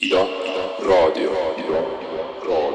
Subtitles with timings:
[0.00, 0.26] Io,
[0.80, 1.80] rodio, io,
[2.42, 2.73] rodio.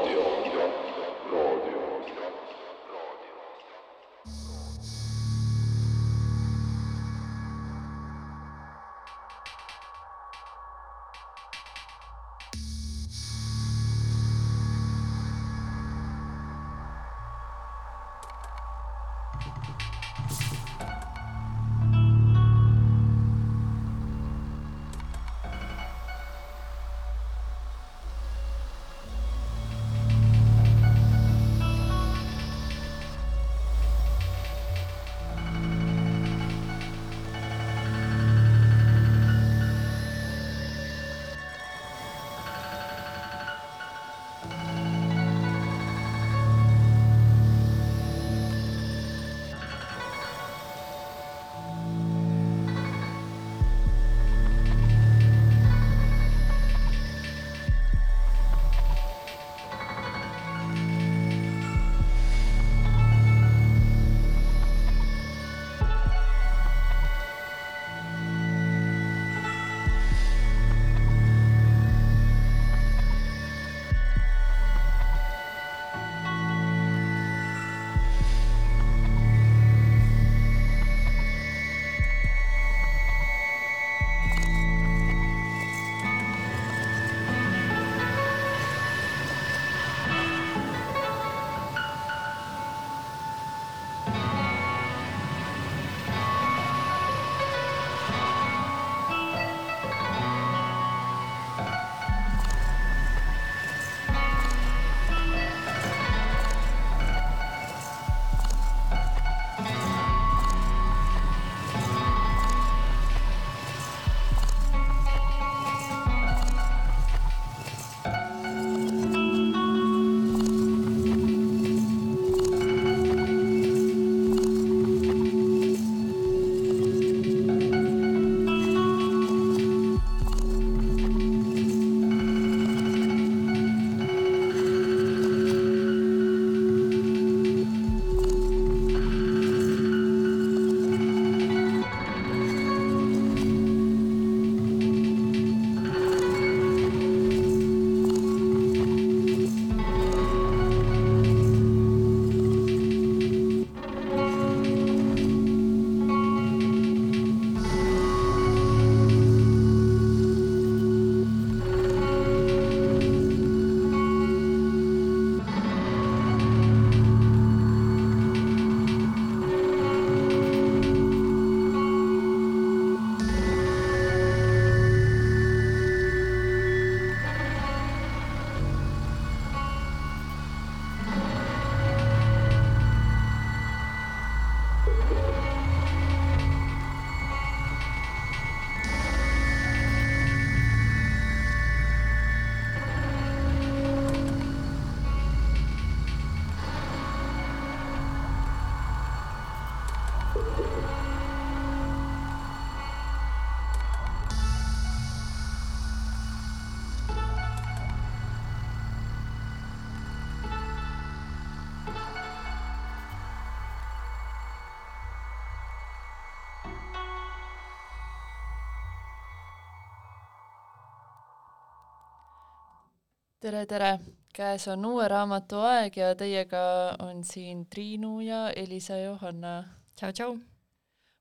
[223.40, 223.90] Tere, tere!
[224.36, 226.62] käes on uue raamatu aeg ja teiega
[227.00, 229.52] on siin Triinu ja Elisa Johanna.
[229.96, 230.34] tšau, tšau!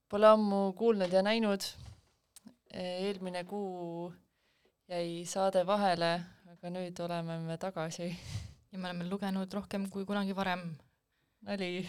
[0.09, 1.63] Pole ammu kuulnud ja näinud.
[2.74, 4.12] eelmine kuu
[4.91, 6.09] jäi saade vahele,
[6.52, 8.09] aga nüüd oleme me tagasi.
[8.72, 10.75] ja me oleme lugenud rohkem kui kunagi varem.
[11.41, 11.88] nali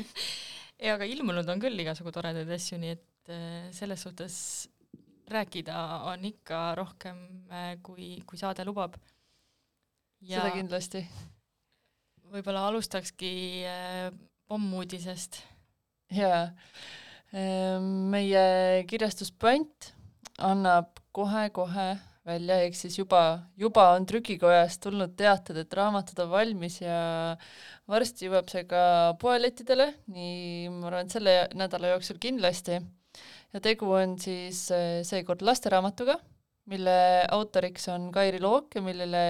[0.84, 4.40] ja aga ilmunud on küll igasugu toredaid asju, nii et äh, selles suhtes
[5.28, 5.76] rääkida
[6.08, 7.22] on ikka rohkem,
[7.52, 8.96] äh, kui, kui saade lubab
[10.22, 11.04] seda kindlasti.
[12.28, 13.32] võib-olla alustakski
[13.68, 14.10] äh,
[14.48, 15.42] pommuudisest.
[16.14, 16.48] jaa,
[17.36, 19.92] ähm, meie kirjastus Pant
[20.38, 21.90] annab kohe-kohe
[22.28, 23.22] välja, ehk siis juba,
[23.56, 26.98] juba on trükikojast tulnud teated, et raamatud on valmis ja
[27.88, 28.82] varsti jõuab see ka
[29.20, 32.80] poelettidele, nii ma arvan, et selle nädala jooksul kindlasti.
[33.54, 36.18] ja tegu on siis äh, seekord lasteraamatuga,
[36.68, 36.98] mille
[37.32, 39.24] autoriks on Kairi Look ja millele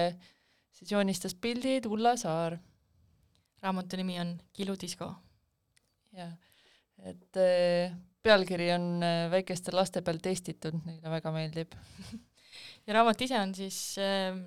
[0.79, 2.57] siis joonistas pildid Ulla Saar.
[3.61, 5.13] raamatu nimi on Kiludisko.
[6.15, 6.31] jah,
[7.03, 11.75] et äh, pealkiri on äh, väikeste laste peal testitud, neile väga meeldib.
[12.87, 14.39] ja raamat ise on siis äh,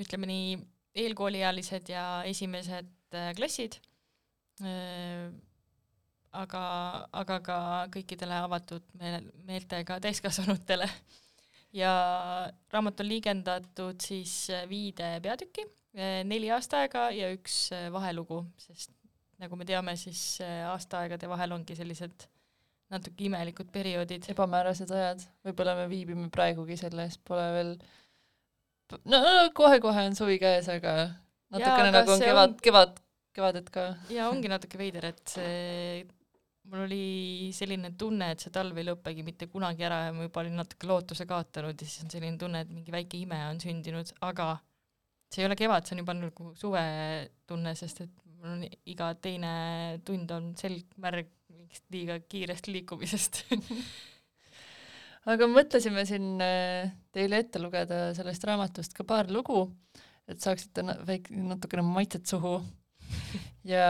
[0.00, 0.58] ütleme nii,
[0.94, 2.92] eelkooliealised ja esimesed
[3.34, 3.76] klassid,
[6.34, 6.60] aga,
[7.14, 7.56] aga ka
[7.94, 10.86] kõikidele avatud meel, meeltega täiskasvanutele.
[11.74, 11.94] ja
[12.72, 14.34] raamat on liigendatud siis
[14.70, 15.66] viide peatükki,
[16.26, 18.94] neli aastaaega ja üks vahelugu, sest
[19.42, 20.38] nagu me teame, siis
[20.70, 22.28] aastaaegade vahel ongi sellised
[22.94, 24.28] natuke imelikud perioodid.
[24.30, 27.72] ebamäärased ajad, võib-olla me viibime praegugi selles, pole veel
[29.10, 29.20] no
[29.56, 30.94] kohe-kohe on suvi käes, aga
[31.54, 33.00] natukene ja, nagu on kevad on..., kevad,
[33.36, 33.86] kevadet ka.
[34.12, 36.04] ja ongi natuke veider, et see,
[36.70, 40.42] mul oli selline tunne, et see talv ei lõppegi mitte kunagi ära ja ma juba
[40.42, 44.14] olin natuke lootuse kaotanud ja siis on selline tunne, et mingi väike ime on sündinud,
[44.24, 44.54] aga
[45.32, 49.52] see ei ole kevad, see on juba nagu suvetunne, sest et mul on iga teine
[50.06, 53.44] tund on selg märg mingist liiga kiirest liikumisest.
[55.32, 59.64] Aga mõtlesime siin äh, teile ette lugeda sellest raamatust ka paar lugu,
[60.28, 62.60] et saaksite väik-, natukene maitset suhu.
[63.64, 63.84] Ja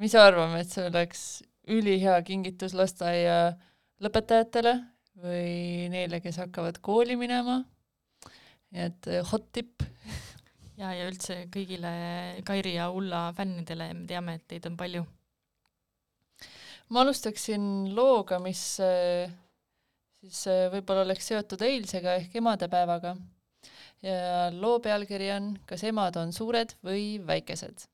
[0.00, 1.24] mis arvame, et see oleks
[1.70, 3.52] ülihea kingitus lasteaia
[4.00, 4.74] lõpetajatele
[5.20, 7.60] või neile, kes hakkavad kooli minema,
[8.72, 9.84] nii et äh, hot tipp
[10.80, 11.92] ja, ja üldse kõigile
[12.46, 15.04] Kairi ja Ulla fännidele, me teame, et teid on palju
[16.90, 17.64] ma alustaksin
[17.94, 19.30] looga, mis äh,
[20.20, 23.16] siis äh, võib-olla oleks seotud eilsega ehk emadepäevaga.
[24.02, 27.89] ja loo pealkiri on Kas emad on suured või väikesed?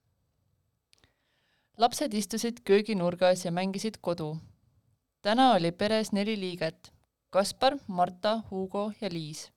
[1.76, 4.36] Lapsed istusid kööginurgas ja mängisid kodu.
[5.22, 6.92] täna oli peres neli liiget
[7.30, 9.52] Kaspar, Marta, Hugo ja Liis.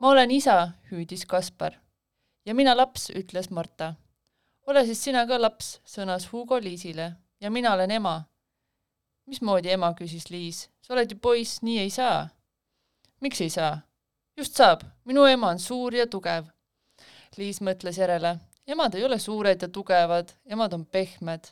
[0.00, 1.72] ma olen isa, hüüdis Kaspar.
[2.46, 3.94] ja mina laps, ütles Marta.
[4.66, 8.24] ole siis sina ka laps, sõnas Hugo Liisile ja mina olen ema
[9.26, 10.68] mismoodi ema, küsis Liis.
[10.82, 12.28] sa oled ju poiss, nii ei saa.
[13.20, 13.78] miks ei saa?
[14.36, 16.50] just saab, minu ema on suur ja tugev.
[17.36, 18.36] Liis mõtles järele.
[18.66, 21.44] Emad ei ole suured ja tugevad, emad on pehmed.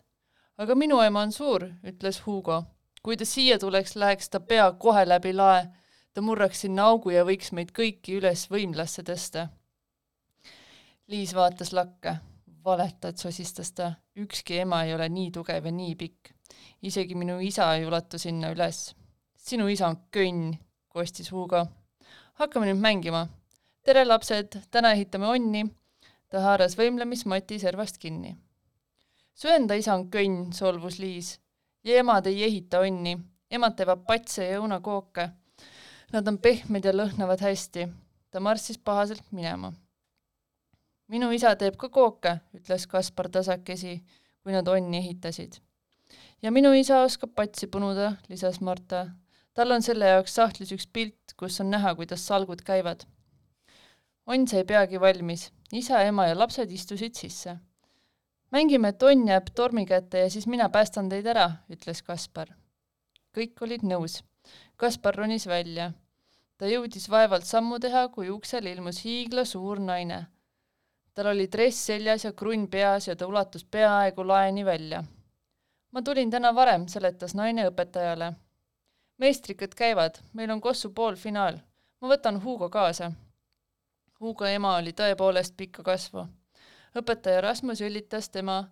[0.58, 2.62] aga minu ema on suur, ütles Hugo.
[3.02, 5.66] kui ta siia tuleks, läheks ta pea kohe läbi lae.
[6.14, 9.48] ta murraks sinna augu ja võiks meid kõiki üles võimlasse tõsta.
[11.06, 12.16] Liis vaatas lakke.
[12.64, 13.92] valetad, sosistas ta.
[14.16, 16.32] ükski ema ei ole nii tugev ja nii pikk
[16.82, 18.94] isegi minu isa ei ulatu sinna üles.
[19.36, 20.56] sinu isa on kõnn,
[20.88, 21.66] kostis Hugo.
[22.34, 23.26] hakkame nüüd mängima.
[23.82, 25.64] tere, lapsed, täna ehitame onni.
[26.32, 28.32] Ta haaras võimlemismati servast kinni.
[29.34, 31.38] su enda isa on kõnn, solvus Liis.
[31.84, 33.18] ja emad ei ehita onni.
[33.50, 35.28] emad teevad patse ja õunakooke.
[36.12, 37.88] Nad on pehmed ja lõhnavad hästi.
[38.30, 39.72] ta marssis pahaselt minema.
[41.08, 44.00] minu isa teeb ka kooke, ütles Kaspar tasakesi,
[44.42, 45.60] kui nad onni ehitasid
[46.42, 49.06] ja minu isa oskab patsi punuda, lisas Marta.
[49.54, 53.04] tal on selle jaoks sahtlis üks pilt, kus on näha, kuidas salgud käivad.
[54.32, 57.56] Onn sai peagi valmis, isa, ema ja lapsed istusid sisse.
[58.50, 62.48] mängime, et onn jääb tormi kätte ja siis mina päästan teid ära, ütles Kaspar.
[63.36, 64.22] kõik olid nõus.
[64.76, 65.92] Kaspar ronis välja.
[66.58, 70.26] ta jõudis vaevalt sammu teha, kui uksele ilmus hiiglasuur naine.
[71.14, 75.04] tal oli dress seljas ja krunn peas ja ta ulatus peaaegu laeni välja
[75.92, 78.32] ma tulin täna varem, seletas naine õpetajale.
[79.20, 81.58] meistrikad käivad, meil on Kossu poolfinaal.
[82.00, 83.12] ma võtan Hugo kaasa.
[84.22, 86.22] Hugo ema oli tõepoolest pikka kasvu.
[86.94, 88.68] õpetaja Rasmus ülitas tema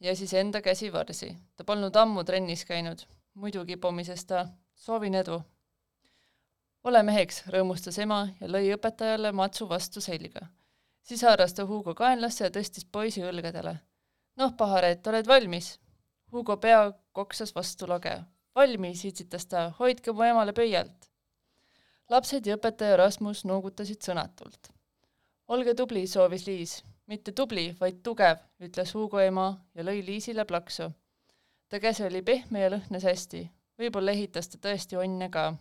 [0.00, 1.36] ja siis enda käsi varsi.
[1.56, 3.02] ta polnud ammu trennis käinud.
[3.34, 4.46] muidugi pomises ta.
[4.74, 5.42] soovin edu.
[6.84, 10.46] ole meheks, rõõmustas ema ja lõi õpetajale matsu vastu selga.
[11.02, 13.76] siis haaras ta Hugo kaenlasse ja tõstis poisi õlgadele.
[14.36, 15.80] noh, Paharet, oled valmis?
[16.32, 18.22] Hugo pea koksas vastu lage.
[18.54, 21.10] valmis, itsitas ta, hoidke mu emale pöialt.
[22.08, 24.72] lapsed ja õpetaja Rasmus noogutasid sõnatult.
[25.52, 26.84] Olge tubli, soovis Liis.
[27.06, 30.90] mitte tubli, vaid tugev, ütles Hugo ema ja lõi Liisile plaksu.
[31.68, 33.50] ta käsi oli pehme ja lõhnas hästi.
[33.78, 35.54] võib-olla ehitas ta tõesti onne ka.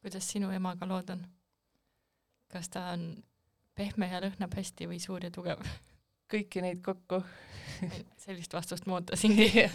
[0.00, 1.26] kuidas sinu emaga lood on?
[2.52, 3.24] kas ta on
[3.74, 5.64] pehme ja lõhnab hästi või suur ja tugev?
[6.32, 7.22] kõiki neid kokku
[8.24, 9.48] sellist vastust ma ootasingi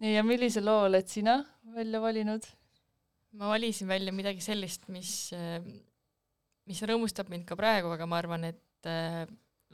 [0.00, 1.40] nii, ja millise loo oled sina
[1.74, 2.46] välja valinud?
[3.38, 5.32] Ma valisin välja midagi sellist, mis,
[6.68, 9.24] mis rõõmustab mind ka praegu, aga ma arvan, et äh,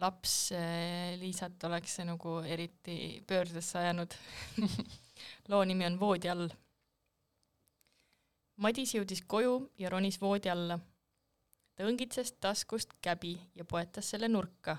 [0.01, 2.97] laps äh, Liisat oleks see nagu eriti
[3.29, 4.17] pöördesse ajanud
[5.53, 6.49] loo nimi on Voodi all.
[8.61, 10.77] Madis jõudis koju ja ronis voodi alla.
[11.75, 14.77] ta õngitses taskust käbi ja poetas selle nurka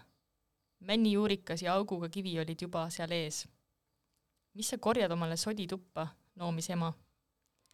[0.82, 3.48] männijuurikas ja auguga kivi olid juba seal ees.
[4.54, 6.94] mis sa korjad omale sodituppa, noomis ema.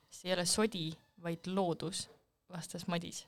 [0.09, 0.91] See ei ole sodi,
[1.23, 2.09] vaid loodus,
[2.49, 3.27] vastas Madis.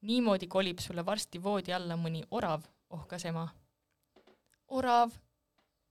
[0.00, 3.48] niimoodi kolib sulle varsti voodi alla mõni orav, ohkas ema.
[4.68, 5.10] orav?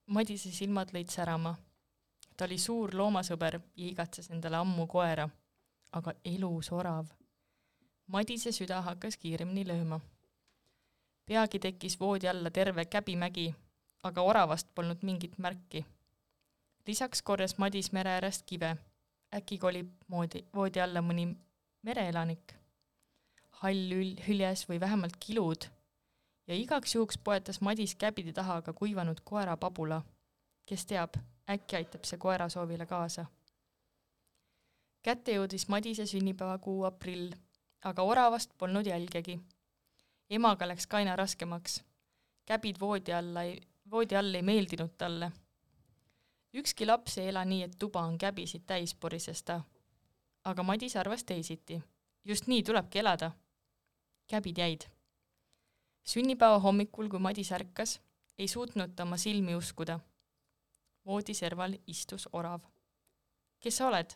[0.10, 1.56] Madise silmad lõid särama.
[2.38, 5.30] ta oli suur loomasõber ja igatses endale ammu koera,
[5.92, 7.06] aga elus orav.
[8.08, 10.00] Madise süda hakkas kiiremini lööma.
[11.26, 13.56] peagi tekkis voodi alla terve käbimägi,
[14.04, 15.86] aga oravast polnud mingit märki.
[16.88, 18.78] lisaks korjas Madis mere äärest kive.
[19.36, 21.28] Äkki kolib moodi, voodi alla mõni
[21.84, 22.56] mereelanik.
[23.60, 25.68] hall ül-, hüljes või vähemalt kilud
[26.50, 30.02] ja igaks juhuks poetas Madis käbide taha ka kuivanud koera Pabula.
[30.66, 31.18] kes teab,
[31.50, 33.26] äkki aitab see koera soovile kaasa.
[35.02, 37.34] kätte jõudis Madise sünnipäevakuu aprill,
[37.84, 39.40] aga oravast polnud jälgegi.
[40.30, 41.84] emaga läks ka aina raskemaks.
[42.46, 45.32] käbid voodi alla ei, voodi all ei meeldinud talle.
[46.54, 49.62] Ükski laps ei ela nii, et tuba on käbisid täis, porises ta.
[50.44, 51.82] aga Madis arvas teisiti.
[52.26, 53.32] just nii tulebki elada.
[54.28, 54.90] käbid jäid
[56.10, 58.00] sünnipäeva hommikul, kui Madis ärkas,
[58.38, 60.00] ei suutnud ta oma silmi uskuda.
[61.06, 62.62] voodi serval istus orav.
[63.60, 64.16] kes sa oled?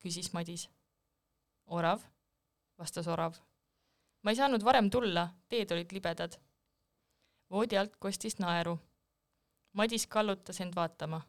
[0.00, 0.70] küsis Madis.
[1.66, 2.00] orav,
[2.78, 3.34] vastas orav.
[4.22, 6.40] ma ei saanud varem tulla, teed olid libedad.
[7.50, 8.78] voodi alt kostis naeru.
[9.72, 11.20] Madis kallutas end vaatama.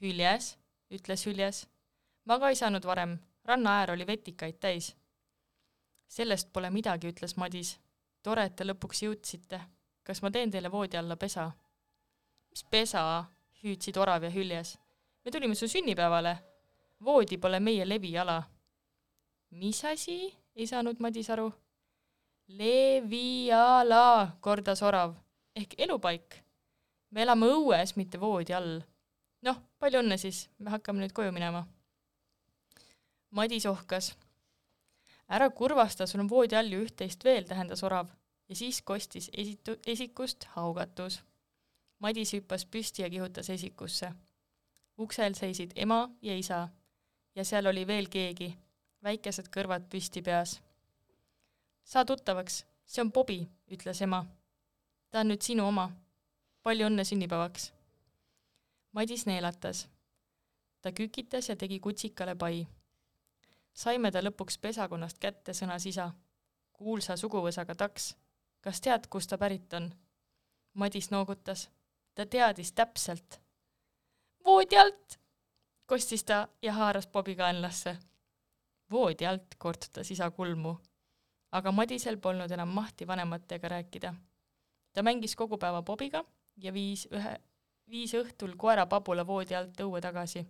[0.00, 0.56] Hüljes,
[0.90, 1.66] ütles hüljes.
[2.24, 4.96] ma ka ei saanud varem, rannaäär oli vetikaid täis.
[6.08, 7.78] sellest pole midagi, ütles Madis
[8.22, 9.60] tore, et te lõpuks jõudsite.
[10.02, 11.50] kas ma teen teile voodi alla pesa?
[12.50, 13.24] mis pesa?
[13.62, 14.78] hüüdsid orav ja hüljes.
[15.24, 16.36] me tulime su sünnipäevale.
[17.04, 18.42] voodi pole meie leviala.
[19.50, 20.34] mis asi?
[20.56, 21.52] ei saanud Madis aru.
[22.48, 25.14] Leviala, kordas orav
[25.56, 26.42] ehk elupaik.
[27.10, 28.80] me elame õues, mitte voodi all.
[29.46, 31.64] Noh, palju õnne siis, me hakkame nüüd koju minema.
[33.30, 34.12] Madis ohkas
[35.28, 38.10] ära kurvasta, sul on voodi all ju üht-teist veel, tähendas orav
[38.48, 41.20] ja siis kostis esitu-, esikust haugatus.
[41.98, 44.12] Madis hüppas püsti ja kihutas esikusse.
[44.98, 46.68] uksel seisid ema ja isa
[47.34, 48.56] ja seal oli veel keegi,
[49.02, 50.60] väikesed kõrvad püsti peas.
[51.84, 54.24] saa tuttavaks, see on Bobi, ütles ema.
[55.10, 55.90] ta on nüüd sinu oma.
[56.62, 57.75] palju õnne sünnipäevaks.
[58.96, 59.88] Madis neelatas.
[60.82, 62.66] ta kükitas ja tegi kutsikale pai
[63.76, 66.10] saime ta lõpuks pesakonnast kätte, sõnas isa.
[66.72, 68.14] kuulsa suguvõsaga taks.
[68.60, 69.90] kas tead, kust ta pärit on?
[70.74, 71.68] Madis noogutas.
[72.14, 73.40] ta teadis täpselt.
[74.44, 75.18] voodi alt,
[75.86, 77.98] kostis ta ja haaras Bobi kaenlasse.
[78.90, 80.76] voodi alt, kortsutas isa kulmu.
[81.52, 84.14] aga Madisel polnud enam mahti vanematega rääkida.
[84.92, 86.24] ta mängis kogu päeva Bobiga
[86.56, 87.40] ja viis ühe,
[87.90, 90.46] viis õhtul koera Pabula voodi alt õue tagasi.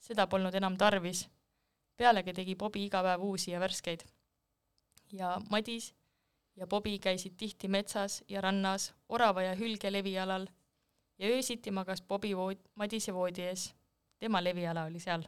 [0.00, 1.28] seda polnud enam tarvis
[2.00, 4.04] pealegi tegi Bobi iga päev uusi ja värskeid.
[5.12, 5.94] ja Madis
[6.56, 10.46] ja Bobi käisid tihti metsas ja rannas, orava ja hülge levialal
[11.18, 13.74] ja öösiti magas Bobi vood-, Madise voodi ees.
[14.18, 15.24] tema leviala oli seal.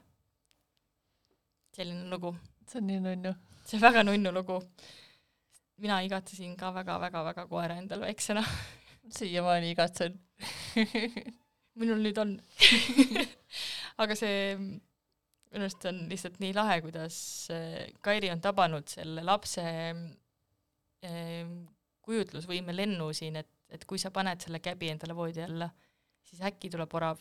[1.76, 2.34] selline lugu.
[2.68, 3.34] see on nii nunnu.
[3.64, 4.62] see on väga nunnu lugu.
[5.76, 8.44] mina igatsesin ka väga-väga-väga koera endale väiksena
[9.11, 10.18] siiamaani igatsen.
[11.80, 12.37] Minul nüüd on.
[14.02, 14.56] Aga see
[15.52, 17.16] minu arust on lihtsalt nii lahe, kuidas
[17.52, 21.50] äh, Kairi on tabanud selle lapse äh,
[22.02, 25.68] kujutlusvõime lennu siin, et, et kui sa paned selle käbi endale voodi alla,
[26.25, 27.21] siis äkki tuleb orav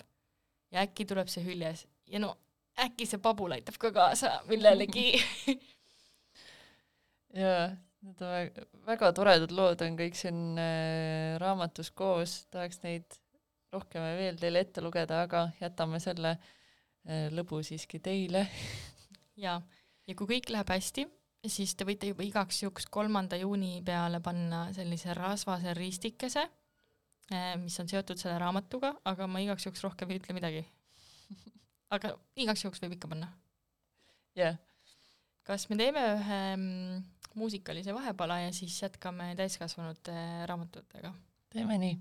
[0.72, 1.86] ja äkki tuleb see hüljes.
[2.08, 2.34] Ja no
[2.80, 5.12] äkki see pabul aitab ka kaasa millelegi.
[7.42, 7.70] Jaa,
[8.02, 13.18] need on väga, toredad lood on kõik siin äh, raamatus koos, tahaks neid
[13.72, 18.48] rohkem veel teile ette lugeda, aga jätame selle äh, lõbu siiski teile.
[19.46, 19.60] jaa,
[20.08, 21.06] ja kui kõik läheb hästi,
[21.48, 26.48] siis te võite juba igaks juhuks kolmanda juuni peale panna sellise rasvase ristikese,
[27.32, 30.66] äh, mis on seotud selle raamatuga, aga ma igaks juhuks rohkem ei ütle midagi.
[31.96, 33.32] aga igaks juhuks võib ikka panna.
[34.36, 34.60] jah yeah..
[35.44, 37.00] kas me teeme ühe mm,
[37.36, 40.14] muusikalise vahepala ja siis jätkame täiskasvanute
[40.46, 41.14] raamatutega?
[41.50, 42.00] teeme nii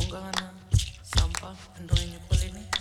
[0.00, 0.54] Ungana,
[1.02, 2.75] Sampa, Andoinha Polini.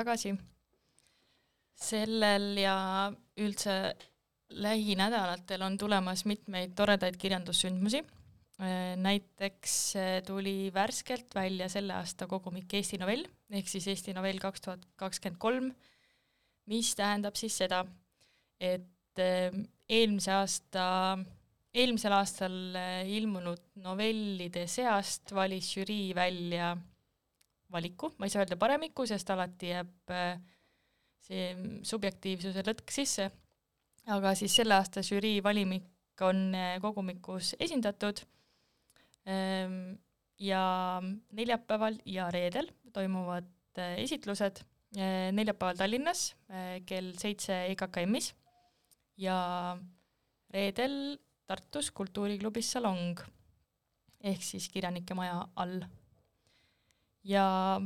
[0.00, 0.34] Tagasi.
[1.80, 2.76] sellel ja
[3.40, 3.74] üldse
[4.50, 8.02] lähinädalatel on tulemas mitmeid toredaid kirjandussündmusi.
[9.00, 13.24] näiteks eh, tuli värskelt välja selle aasta kogumik Eesti novell
[13.56, 15.70] ehk siis Eesti novell kaks tuhat kakskümmend kolm,
[16.68, 17.80] mis tähendab siis seda,
[18.60, 19.56] et eh,
[19.88, 20.84] eelmise aasta,
[21.72, 22.58] eelmisel aastal
[23.08, 26.74] ilmunud novellide seast valis žürii välja
[27.72, 30.40] valiku, ma ei saa öelda paremiku, sest alati jääb äh,
[31.26, 31.52] see
[31.86, 33.28] subjektiivsuse lõtk sisse,
[34.10, 38.24] aga siis selle aasta žürii valimik on äh, kogumikus esindatud.
[39.28, 39.98] Ähm,
[40.40, 40.62] ja
[41.36, 46.32] neljapäeval ja reedel toimuvad äh, esitlused, neljapäeval Tallinnas
[46.82, 48.32] kell seitse EKKM-is
[49.22, 49.36] ja
[50.50, 50.96] reedel
[51.46, 53.20] Tartus kultuuriklubis Salong
[54.26, 55.84] ehk siis Kirjanike Maja all
[57.26, 57.80] ja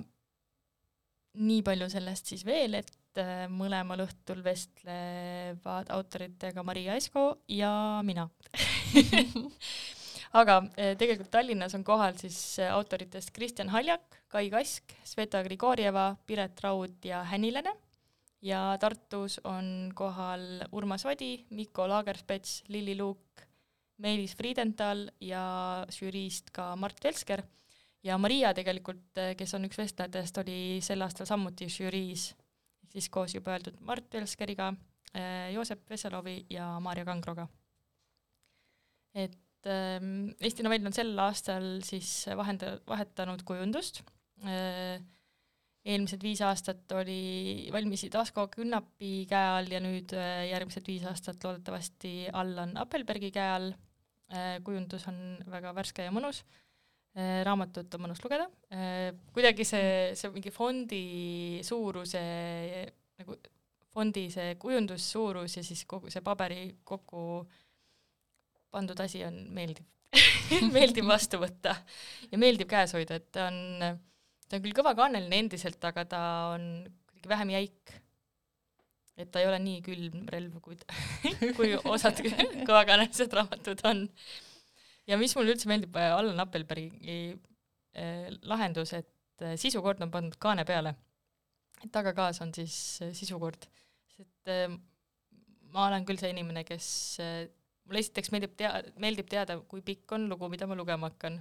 [1.35, 8.29] nii palju sellest siis veel, et äh, mõlemal õhtul vestlevad autoritega Maria Esko ja mina.
[10.41, 16.13] Aga äh, tegelikult Tallinnas on kohal siis äh, autoritest Kristjan Haljak, Kai Kask, Sveta Grigorjeva,
[16.27, 17.75] Piret Raud ja Hänilene.
[18.45, 23.45] Ja Tartus on kohal Urmas Vadi, Mikko Laagerspets, Lilli Luuk,
[24.05, 25.45] Meelis Friedenthal ja
[25.95, 27.45] žüriist ka Mart Velsker
[28.05, 32.33] ja Maria tegelikult, kes on üks vestlejatest, oli sel aastal samuti žüriis,
[32.93, 34.73] siis koos juba öeldud Mart Velskeriga,
[35.55, 37.47] Joosep Veselovi ja Maarja Kangroga.
[39.15, 44.03] et ähm, Eesti novell on sel aastal siis vahenda-, vahetanud kujundust.
[44.43, 44.99] Äh,,
[45.85, 52.31] eelmised viis aastat oli, valmisid Asko Künnapi käe all ja nüüd järgmised viis aastat loodetavasti
[52.33, 53.75] Allan Appelbergi käe all.
[54.65, 55.19] Kujundus on
[55.53, 56.41] väga värske ja mõnus
[57.15, 58.49] raamatut on mõnus lugeda,
[59.31, 61.03] kuidagi see, see mingi fondi
[61.63, 62.23] suuruse
[63.21, 63.37] nagu
[63.95, 67.45] fondi see kujundussuurus ja siis kogu see paberi kokku
[68.75, 69.87] pandud asi on meeldiv
[70.77, 71.75] meeldib vastu võtta
[72.31, 74.01] ja meeldib käes hoida, et ta on,
[74.47, 76.23] ta on küll kõvakaaneline endiselt, aga ta
[76.55, 76.67] on
[77.11, 77.95] kuidagi vähem jäik.
[79.17, 80.79] et ta ei ole nii külm relv, kui,
[81.59, 82.19] kui osad
[82.69, 84.09] kõvakaanelised raamatud on
[85.11, 90.37] ja mis mulle üldse meeldib äh, Allan Appelbergi äh, lahendus, et äh, sisukord on pandud
[90.41, 90.95] kaane peale.
[91.83, 92.77] et tagakaas on siis
[93.13, 93.69] sisukord.
[94.49, 94.69] äh,
[95.75, 96.87] ma olen küll see inimene, kes
[97.85, 101.41] mulle esiteks meeldib tea-, meeldib teada, kui pikk on lugu, mida ma lugema hakkan.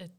[0.00, 0.16] et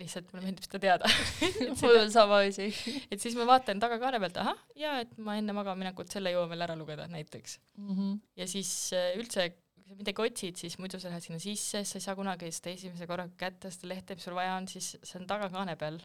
[0.00, 1.10] lihtsalt mulle meeldib seda teada
[1.80, 2.68] mul on sama asi.
[3.08, 6.66] et siis ma vaatan tagakaane pealt, ahah, jaa, et ma enne magamaminekut selle jõuan veel
[6.66, 7.60] ära lugeda näiteks.
[7.78, 7.94] mm.
[7.94, 8.18] -hmm.
[8.42, 8.74] ja siis
[9.14, 9.52] üldse,
[9.84, 12.72] kui sa midagi otsid, siis muidu sa lähed sinna sisse, sa ei saa kunagi seda
[12.72, 15.98] esimese korraga kätte, seda lehte, mis sul vaja on, siis see on tagakaane peal.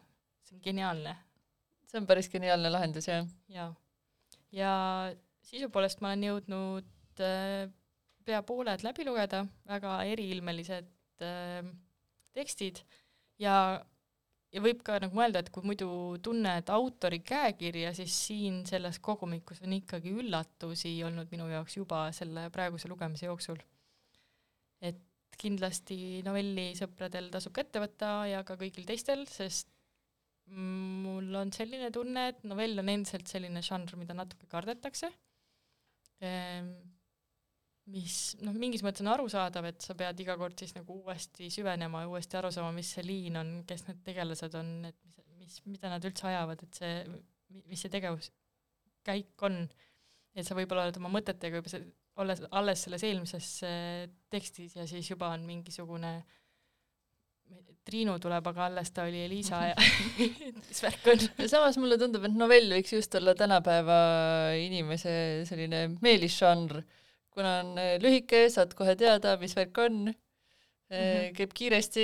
[0.43, 1.15] see on geniaalne.
[1.87, 3.27] see on päris geniaalne lahendus, jah.
[3.55, 3.69] jaa.
[4.51, 4.71] ja
[5.47, 7.71] sisu poolest ma olen jõudnud äh,
[8.27, 10.91] pea pooled läbi lugeda, väga eriilmelised
[11.23, 11.63] äh,
[12.35, 12.83] tekstid
[13.39, 13.55] ja,
[14.53, 15.89] ja võib ka nagu mõelda, et kui muidu
[16.25, 22.47] tunned autori käekirja, siis siin selles kogumikus on ikkagi üllatusi olnud minu jaoks juba selle
[22.53, 23.61] praeguse lugemise jooksul.
[24.81, 25.01] et
[25.39, 29.69] kindlasti novellisõpradel tasub kätte võtta ja ka kõigil teistel, sest
[30.49, 35.11] mul on selline tunne, et novell on endiselt selline žanr, mida natuke kardetakse
[36.25, 36.71] ehm,
[37.89, 42.03] mis noh, mingis mõttes on arusaadav, et sa pead iga kord siis nagu uuesti süvenema
[42.03, 45.59] ja uuesti aru saama, mis see liin on, kes need tegelased on, et mis, mis,
[45.73, 47.21] mida nad üldse ajavad, et see,
[47.69, 49.63] mis see tegevuskäik on.
[50.37, 51.85] et sa võib-olla oled oma mõtetega juba se-
[52.19, 56.19] olles alles selles eelmises äh, tekstis ja siis juba on mingisugune
[57.89, 59.75] Triinu tuleb, aga alles ta oli Elisa ja
[60.69, 61.23] mis värk on?
[61.49, 63.99] samas mulle tundub, et novell võiks just olla tänapäeva
[64.61, 65.13] inimese
[65.49, 66.83] selline meelisžanr,
[67.39, 70.17] kuna on eh, lühike, saad kohe teada, mis värk on mm,
[70.89, 71.35] Mhm.
[71.37, 72.03] käib kiiresti,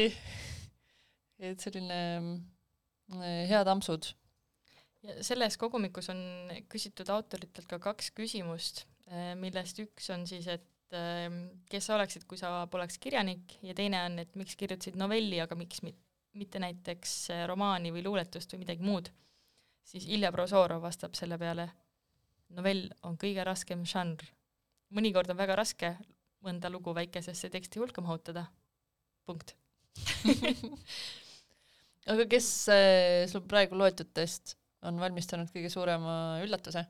[1.48, 4.12] et selline mm, head ampsud.
[5.06, 6.22] ja selles kogumikus on
[6.70, 8.86] küsitud autoritelt ka kaks küsimust,
[9.42, 10.66] millest üks on siis, et
[11.70, 15.58] kes sa oleksid, kui sa poleks kirjanik ja teine on, et miks kirjutasid novelli, aga
[15.58, 15.98] miks mit,
[16.38, 19.10] mitte näiteks äh, romaani või luuletust või midagi muud.
[19.86, 21.68] siis Ilja Prozorov vastab selle peale,
[22.58, 24.24] novell on kõige raskem žanr.
[24.94, 25.94] Mõnikord on väga raske
[26.46, 28.46] mõnda lugu väikesesse teksti hulka mahutada.
[29.26, 29.56] punkt.
[32.12, 34.54] aga kes eh, sul praegu loetutest
[34.86, 36.86] on valmistanud kõige suurema üllatuse?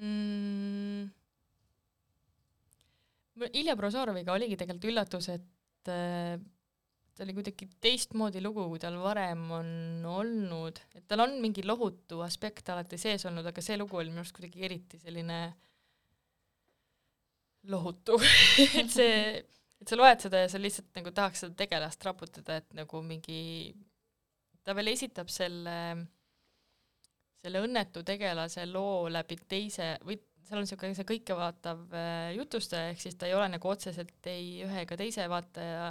[0.00, 1.06] mm..
[3.54, 6.40] Ilja Prozoroviga oligi tegelikult üllatus, et äh,
[7.14, 9.70] ta oli kuidagi teistmoodi lugu, kui tal varem on
[10.10, 14.24] olnud, et tal on mingi lohutu aspekt alati sees olnud, aga see lugu oli minu
[14.24, 15.38] arust kuidagi eriti selline
[17.68, 18.18] lohutu
[18.80, 19.16] et see,
[19.80, 23.74] et sa loed seda ja sa lihtsalt nagu tahaks seda tegelast raputada, et nagu mingi,
[24.64, 25.76] ta veel esitab selle
[27.38, 33.02] selle õnnetu tegelase loo läbi teise või seal on niisugune see kõikevaatav äh, jutustaja, ehk
[33.02, 35.90] siis ta ei ole nagu otseselt ei ühe ega teise vaataja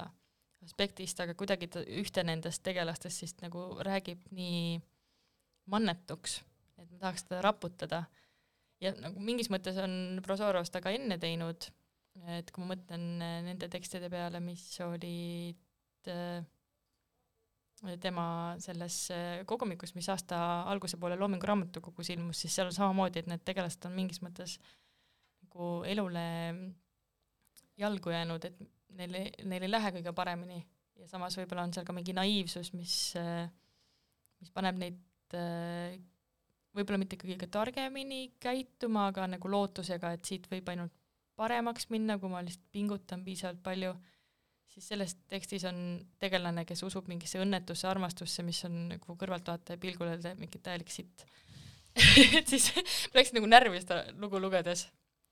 [0.65, 4.79] aspektist, aga kuidagi ta ühte nendest tegelastest siis nagu räägib nii
[5.71, 6.39] mannetuks,
[6.79, 8.03] et ma tahaks teda raputada.
[8.83, 11.69] Ja nagu mingis mõttes on Prozorov seda ka enne teinud,
[12.37, 16.39] et kui ma mõtlen äh, nende tekstide peale, mis olid äh,
[18.01, 18.27] tema
[18.63, 20.39] selles äh, kogumikus, mis aasta
[20.71, 24.57] alguse poole Loomingu Raamatukogus ilmus, siis seal on samamoodi, et need tegelased on mingis mõttes
[25.45, 26.25] nagu elule
[27.77, 28.65] jalgu jäänud, et
[28.97, 30.63] neil ei, neil ei lähe kõige paremini.
[30.97, 33.13] Ja samas võib-olla on seal ka mingi naiivsus, mis,
[34.41, 35.35] mis paneb neid
[36.77, 40.93] võib-olla mitte kõige targemini käituma, aga nagu lootusega, et siit võib ainult
[41.37, 43.95] paremaks minna, kui ma lihtsalt pingutan piisavalt palju
[44.77, 45.79] siis selles tekstis on
[46.21, 51.25] tegelane, kes usub mingisse õnnetusse armastusse, mis on nagu kõrvaltvaataja pilgul öelda mingi täielik sitt.
[52.37, 52.69] et siis
[53.09, 54.85] ma läksin nagu närvi seda lugu lugedes,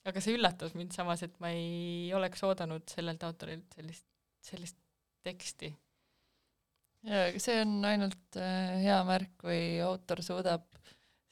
[0.09, 4.07] aga see üllatas mind samas, et ma ei oleks oodanud sellelt autorilt sellist,
[4.45, 4.79] sellist
[5.25, 5.69] teksti.
[7.05, 10.65] jaa, see on ainult äh, hea märk, kui autor suudab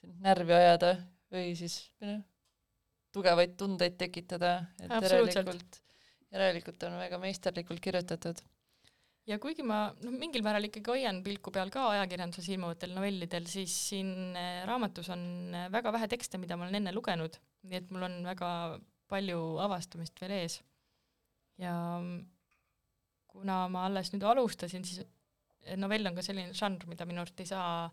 [0.04, 0.94] sind närvi ajada
[1.34, 2.22] või siis noh,
[3.14, 5.80] tugevaid tundeid tekitada, et järelikult,
[6.34, 8.42] järelikult on väga meisterlikult kirjutatud.
[9.30, 13.76] ja kuigi ma noh, mingil määral ikkagi hoian pilku peal ka ajakirjanduses ilmuvatel novellidel, siis
[13.90, 15.24] siin äh, raamatus on
[15.56, 17.40] äh, väga vähe tekste, mida ma olen enne lugenud,
[17.70, 18.52] nii et mul on väga
[19.14, 20.62] palju avastamist veel ees.
[21.62, 21.74] ja
[23.34, 27.40] kuna ma alles nüüd alustasin, siis eh, novell on ka selline žanr, mida minu arust
[27.42, 27.88] ei saa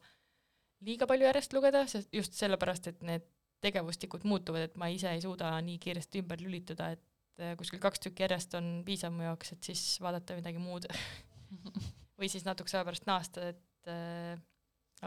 [0.87, 3.27] liiga palju järjest lugeda, sest just sellepärast, et need
[3.61, 8.01] tegevustikud muutuvad, et ma ise ei suuda nii kiiresti ümber lülituda, et eh, kuskil kaks
[8.07, 10.89] tükki järjest on piisav mu jaoks, et siis vaadata midagi muud.
[12.21, 14.37] või siis natukese aja pärast naasta, et äh,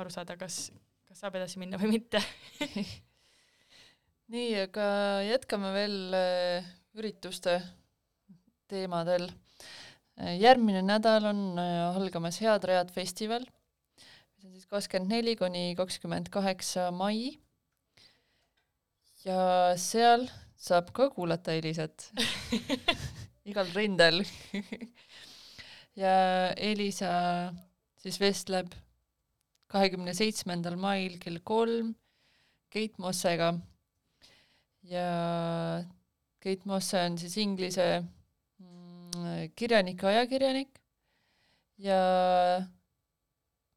[0.02, 0.68] aru saada, kas,
[1.08, 2.22] kas saab edasi minna või mitte.
[4.34, 4.86] nii, aga
[5.28, 7.60] jätkame veel äh, ürituste
[8.70, 9.30] teemadel.
[10.40, 13.46] järgmine nädal on äh, algamas Head Read festival,
[14.44, 17.40] mis on siis kakskümmend neli kuni kakskümmend kaheksa mai.
[19.24, 20.26] ja seal
[20.60, 22.10] saab ka kuulata Elisat
[23.50, 24.20] igal rindel.
[26.04, 26.16] ja
[26.58, 27.14] Elisa
[28.04, 28.76] siis vestleb
[29.72, 31.96] kahekümne seitsmendal mail kell kolm
[32.70, 33.54] Keit Mossega
[34.92, 35.08] ja
[36.44, 38.04] Keit Mosse on siis inglise
[38.60, 40.80] mm, kirjanik ja ajakirjanik
[41.80, 42.00] ja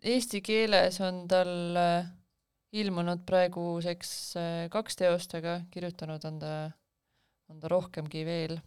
[0.06, 2.08] eesti keeles on tal äh,
[2.76, 6.52] ilmunud praeguseks äh, kaks teost, aga kirjutanud on ta,
[7.50, 8.58] on ta rohkemgi veel.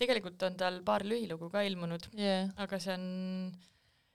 [0.00, 3.04] tegelikult on tal paar lühilugu ka ilmunud, jah, aga see on,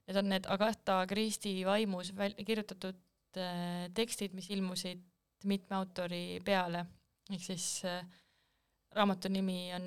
[0.05, 2.99] need on need Agatha Christie vaimus väl-, kirjutatud
[3.41, 5.01] äh, tekstid, mis ilmusid
[5.45, 6.85] mitme autori peale,
[7.31, 8.03] ehk siis äh,
[8.95, 9.85] raamatu nimi on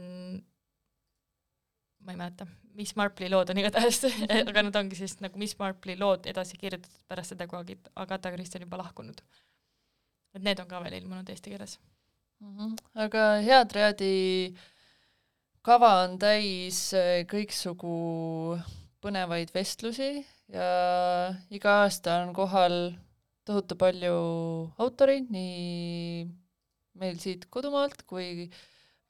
[2.05, 2.47] ma ei mäleta,
[2.79, 4.01] Miss Marple'i lood on igatahes,
[4.39, 8.61] aga need ongi siis nagu Miss Marple'i lood edasi kirjutatud pärast seda, kui Agatha Christie
[8.61, 9.23] on juba lahkunud.
[10.37, 11.79] et need on ka veel ilmunud eesti keeles.
[12.45, 12.77] Mhm.
[13.05, 14.55] aga Head Readi
[15.67, 18.59] kava on täis äh, kõiksugu
[19.03, 20.69] põnevaid vestlusi ja
[21.51, 22.77] iga aasta on kohal
[23.49, 24.15] tohutu palju
[24.79, 26.27] autoreid nii
[26.99, 28.49] meil siit kodumaalt kui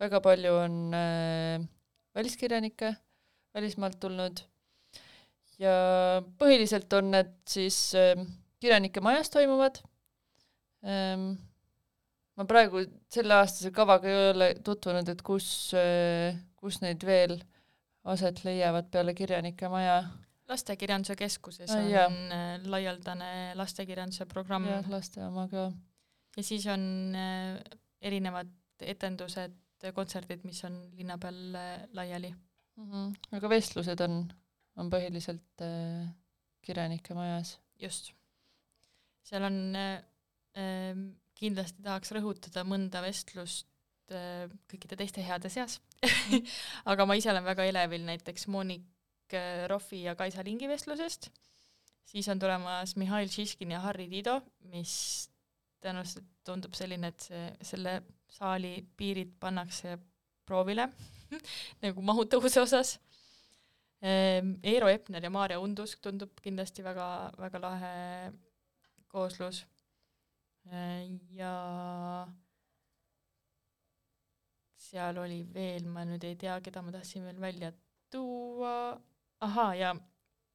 [0.00, 1.68] väga palju on äh,
[2.18, 2.94] väliskirjanikke
[3.54, 4.42] välismaalt tulnud
[5.62, 5.74] ja
[6.38, 8.14] põhiliselt on need siis äh,
[8.62, 9.80] kirjanike majas toimuvad
[10.86, 11.30] ähm,.
[12.38, 17.38] ma praegu selleaastase kavaga ei ole tutvunud, et kus äh,, kus neid veel
[18.08, 20.02] aset leiavad peale kirjanike maja.
[20.48, 22.06] lastekirjanduse keskuses Ah, on jaa.
[22.06, 25.70] äh, laialdane lastekirjanduse programm jah, laste oma ka.
[26.36, 27.58] ja siis on äh,
[28.00, 29.56] erinevad etendused,
[29.94, 32.34] kontserdid, mis on linna peal äh, laiali.
[32.76, 32.90] mm.
[32.90, 33.36] -hmm.
[33.36, 34.20] aga vestlused on,
[34.76, 36.08] on põhiliselt äh,
[36.62, 37.58] kirjanike majas.
[37.78, 38.12] just.
[39.22, 40.02] seal on äh,
[40.56, 40.94] äh,
[41.38, 43.68] kindlasti tahaks rõhutada mõnda vestlust
[44.10, 45.80] äh, kõikide teiste heade seas
[46.90, 51.30] aga ma ise olen väga elevil näiteks Monik äh, Rohvi ja Kaisa Lingi vestlusest,
[52.08, 54.40] siis on tulemas Mihhail Šiškin ja Harri Tiido,
[54.72, 54.94] mis
[55.82, 59.96] tõenäoliselt tundub selline, et see, selle saali piirid pannakse
[60.46, 60.88] proovile
[61.84, 62.98] nagu mahutavuse osas.
[64.00, 67.94] Eero Epner ja Maarja Undusk tundub kindlasti väga, väga lahe
[69.10, 69.64] kooslus.
[71.34, 71.52] ja
[74.88, 77.72] seal oli veel, ma nüüd ei tea, keda ma tahtsin veel välja
[78.12, 78.94] tuua,
[79.44, 79.90] ahaa, ja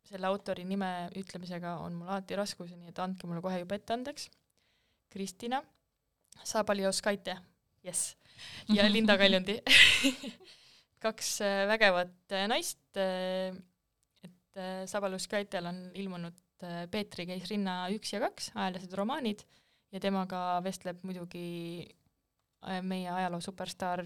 [0.07, 3.95] selle autori nime ütlemisega on mul alati raskusi, nii et andke mulle kohe juba ette
[3.95, 4.29] andeks.
[5.13, 5.61] Kristina
[6.43, 7.37] Sabalioskaite,
[7.83, 8.15] jess,
[8.71, 9.59] ja Linda Kaljundi
[11.03, 13.55] kaks äh, vägevat äh, naist, äh,
[14.23, 16.39] et Sabalioskaitel on ilmunud
[16.93, 19.41] Peetri käis rinna üks ja kaks ajalehesed romaanid
[19.91, 21.89] ja temaga vestleb muidugi
[22.87, 24.05] meie ajaloo superstaar,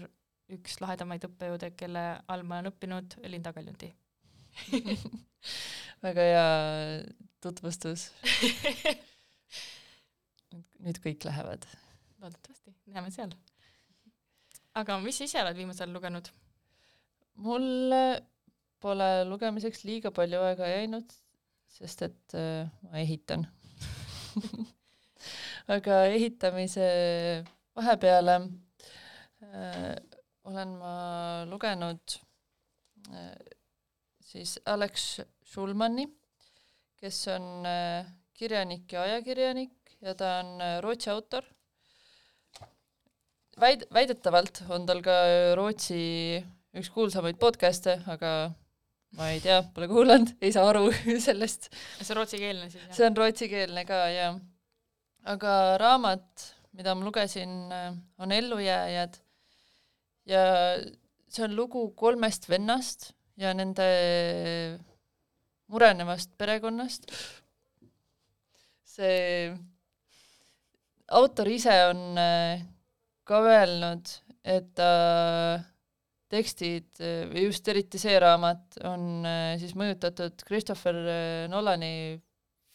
[0.50, 3.92] üks lahedamaid õppejõude, kelle all ma olen õppinud, Linda Kaljundi
[6.06, 6.46] väga hea
[7.44, 8.08] tutvustus.
[10.84, 11.66] nüüd kõik lähevad.
[12.22, 13.34] loodetavasti, näeme seal.
[14.80, 16.30] Aga mis ise oled viimasel lugenud?
[17.44, 17.94] mul
[18.82, 21.12] pole lugemiseks liiga palju aega jäänud,
[21.78, 23.46] sest et äh, ma ehitan
[25.76, 26.88] aga ehitamise
[27.78, 28.38] vahepeale
[29.42, 29.94] äh,
[30.48, 30.94] olen ma
[31.50, 32.18] lugenud
[33.12, 33.34] äh,
[34.28, 36.06] siis Alex Schulmani,
[37.00, 41.44] kes on äh, kirjanik ja ajakirjanik ja ta on äh, Rootsi autor.
[43.60, 45.16] Väid-, väidetavalt on tal ka
[45.58, 46.00] Rootsi
[46.78, 48.32] üks kuulsamaid podcast'e, aga
[49.18, 50.88] ma ei tea, pole kuulanud, ei saa aru
[51.26, 51.70] sellest.
[52.00, 54.32] see on rootsikeelne siis see on rootsikeelne ka, jaa.
[55.32, 57.56] aga raamat, mida ma lugesin,
[58.20, 59.18] on Ellujääjad
[60.28, 60.42] ja
[61.28, 63.88] see on lugu kolmest vennast ja nende
[65.68, 67.08] murenevast perekonnast.
[68.88, 69.52] see
[71.08, 72.60] autor ise on äh,
[73.28, 74.10] ka öelnud,
[74.48, 74.92] et ta
[76.32, 82.18] tekstid äh, või just eriti see raamat on äh, siis mõjutatud Christopher äh, Nolani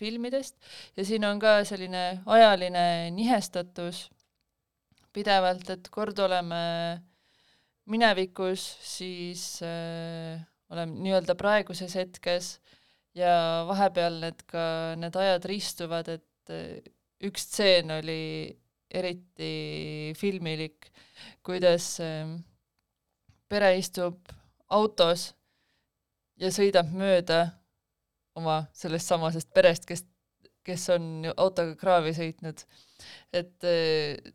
[0.02, 0.58] filmidest.
[0.98, 2.86] Ja siin on ka selline ajaline
[3.16, 4.08] nihestatus
[5.14, 6.64] pidevalt, et kord oleme
[7.94, 10.42] minevikus, siis äh,
[10.74, 12.56] oleme nii-öelda praeguses hetkes
[13.18, 14.66] ja vahepeal need ka,
[14.98, 16.82] need ajad ristuvad, et äh,
[17.24, 18.24] üks stseen oli
[18.94, 20.90] eriti filmilik,
[21.46, 22.36] kuidas äh,
[23.50, 24.32] pere istub
[24.74, 25.32] autos
[26.42, 27.46] ja sõidab mööda
[28.40, 30.06] oma sellest samasest perest, kes,
[30.66, 32.64] kes on autoga kraavi sõitnud.
[33.34, 34.32] et eh,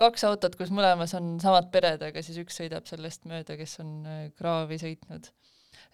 [0.00, 3.92] kaks autot, kus mõlemas on samad pered, aga siis üks sõidab sellest mööda, kes on
[4.06, 5.30] eh, kraavi sõitnud.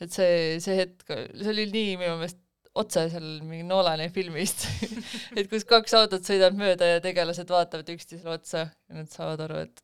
[0.01, 2.41] et see, see hetk, see oli nii minu meelest
[2.79, 4.67] otse seal mingi Nolani filmist
[5.39, 9.65] et kus kaks autot sõidab mööda ja tegelased vaatavad üksteisele otsa ja nad saavad aru,
[9.67, 9.83] et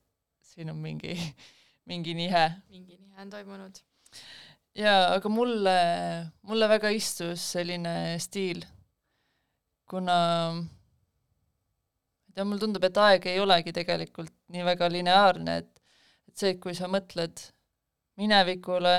[0.52, 1.16] siin on mingi
[1.86, 2.46] mingi nihe.
[2.70, 3.82] mingi nihe on toimunud.
[4.76, 5.76] jaa, aga mulle,
[6.46, 8.62] mulle väga istus selline stiil,
[9.88, 10.18] kuna
[10.54, 10.64] ma
[12.26, 15.72] ei tea, mulle tundub, et aeg ei olegi tegelikult nii väga lineaarne, et
[16.26, 17.40] et see, et kui sa mõtled
[18.20, 18.96] minevikule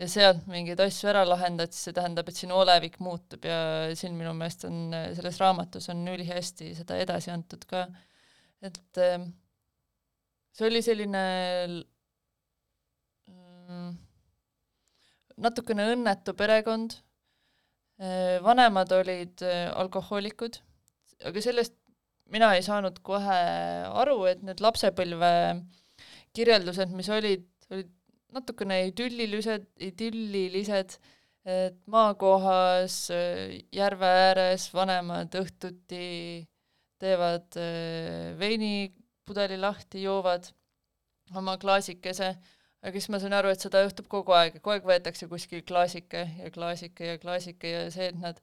[0.00, 3.60] ja sealt mingeid asju ära lahendad, siis see tähendab, et sinu olevik muutub ja
[3.98, 7.84] siin minu meelest on, selles raamatus on ülihästi seda edasi antud ka,
[8.64, 9.18] et äh,
[10.56, 11.24] see oli selline
[13.28, 13.92] mm,
[15.44, 16.96] natukene õnnetu perekond,
[18.40, 20.56] vanemad olid äh, alkohoolikud,
[21.28, 21.76] aga sellest
[22.32, 23.40] mina ei saanud kohe
[24.00, 25.32] aru, et need lapsepõlve
[26.36, 27.90] kirjeldused, mis olid, olid
[28.34, 30.96] natukene idüllilised, idüllilised,
[31.50, 33.06] et maakohas,
[33.72, 36.06] järve ääres vanemad õhtuti
[37.00, 38.90] teevad äh, veini
[39.26, 40.50] pudeli lahti, joovad
[41.38, 42.34] oma klaasikese,
[42.82, 46.24] aga siis ma sain aru, et seda juhtub kogu aeg, kogu aeg võetakse kuskil klaasike
[46.40, 48.40] ja klaasike ja klaasike ja see, et nad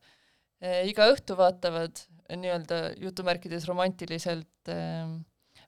[0.62, 5.18] eh, iga õhtu vaatavad eh, nii-öelda jutumärkides romantiliselt eh,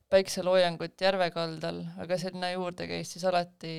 [0.10, 3.74] päikseloojangut järve kaldal, aga sinna juurde käis siis alati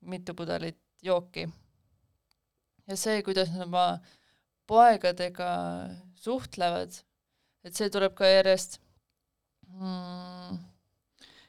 [0.00, 1.48] mitu pudelit jooki.
[2.88, 3.86] ja see, kuidas nad oma
[4.68, 5.50] poegadega
[6.18, 6.92] suhtlevad,
[7.64, 8.78] et see tuleb ka järjest
[9.68, 10.58] mm,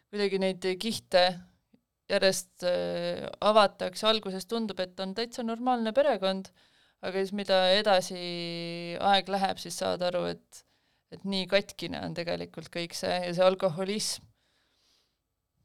[0.09, 1.23] kuidagi neid kihte
[2.09, 6.49] järjest äh, avatakse, alguses tundub, et on täitsa normaalne perekond,
[7.05, 8.19] aga siis mida edasi
[9.11, 10.63] aeg läheb, siis saad aru, et
[11.11, 14.25] et nii katkine on tegelikult kõik see ja see alkoholism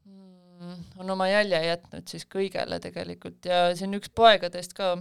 [0.05, 4.95] mm, on oma jälje jätnud siis kõigele tegelikult ja on üks poegadest ka,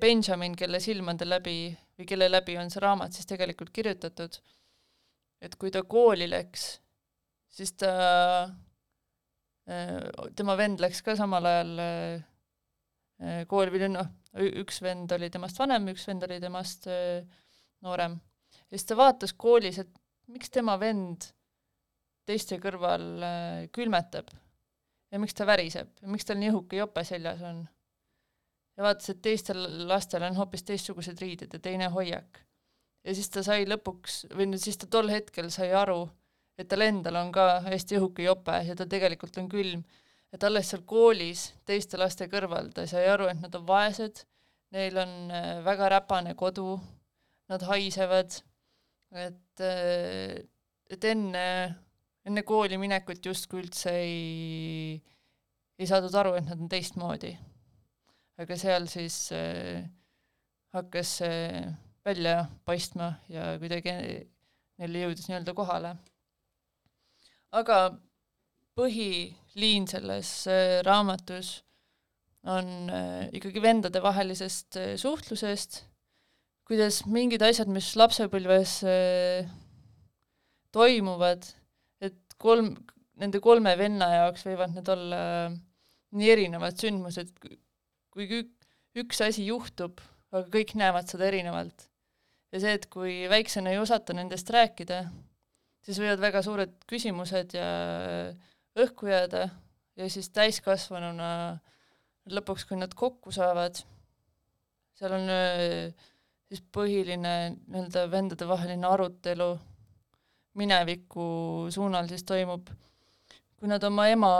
[0.00, 4.36] Benjamin, kelle silmade läbi või kelle läbi on see raamat siis tegelikult kirjutatud,
[5.40, 6.66] et kui ta kooli läks,
[7.48, 7.90] siis ta,
[10.36, 14.08] tema vend läks ka samal ajal äh, kooli või noh,
[14.62, 17.20] üks vend oli temast vanem, üks vend oli temast äh,
[17.84, 18.18] noorem.
[18.70, 19.90] Ja siis ta vaatas koolis, et
[20.30, 21.26] miks tema vend
[22.28, 24.30] teiste kõrval äh, külmetab
[25.10, 27.64] ja miks ta väriseb ja miks tal nii õhuke jope seljas on
[28.76, 32.40] ja vaatas, et teistel lastel on hoopis teistsugused riided ja teine hoiak.
[33.04, 36.04] ja siis ta sai lõpuks või no siis ta tol hetkel sai aru,
[36.58, 39.84] et tal endal on ka hästi õhuke jope ja ta tegelikult on külm.
[40.32, 44.24] et alles seal koolis teiste laste kõrval ta sai aru, et nad on vaesed,
[44.70, 46.78] neil on äh, väga räpane kodu,
[47.50, 48.40] nad haisevad,
[49.10, 49.62] et,
[50.90, 51.44] et enne,
[52.26, 54.98] enne kooli minekut justkui üldse ei,
[55.78, 57.32] ei saadud aru, et nad on teistmoodi
[58.40, 59.82] aga seal siis äh,
[60.74, 61.72] hakkas see äh,
[62.06, 63.92] välja paistma ja kuidagi
[64.80, 65.96] neile jõudis nii-öelda kohale.
[67.52, 67.80] aga
[68.78, 71.58] põhiliin selles äh, raamatus
[72.48, 75.82] on äh, ikkagi vendadevahelisest äh, suhtlusest,
[76.70, 79.48] kuidas mingid asjad, mis lapsepõlves äh,
[80.70, 81.48] toimuvad,
[81.98, 82.76] et kolm,
[83.18, 85.56] nende kolme venna jaoks võivad need olla äh,
[86.14, 87.32] nii erinevad sündmused,
[88.14, 89.98] kui ük- üks asi juhtub,
[90.30, 91.88] aga kõik näevad seda erinevalt.
[92.54, 95.00] ja see, et kui väiksena ei osata nendest rääkida,
[95.86, 97.66] siis võivad väga suured küsimused ja
[98.78, 99.48] õhku jääda
[99.98, 101.32] ja siis täiskasvanuna
[102.30, 103.82] lõpuks, kui nad kokku saavad,
[104.98, 105.90] seal on öö,
[106.50, 109.52] siis põhiline nii-öelda vendadevaheline arutelu
[110.58, 111.24] mineviku
[111.70, 112.72] suunal siis toimub,
[113.54, 114.32] kui nad oma ema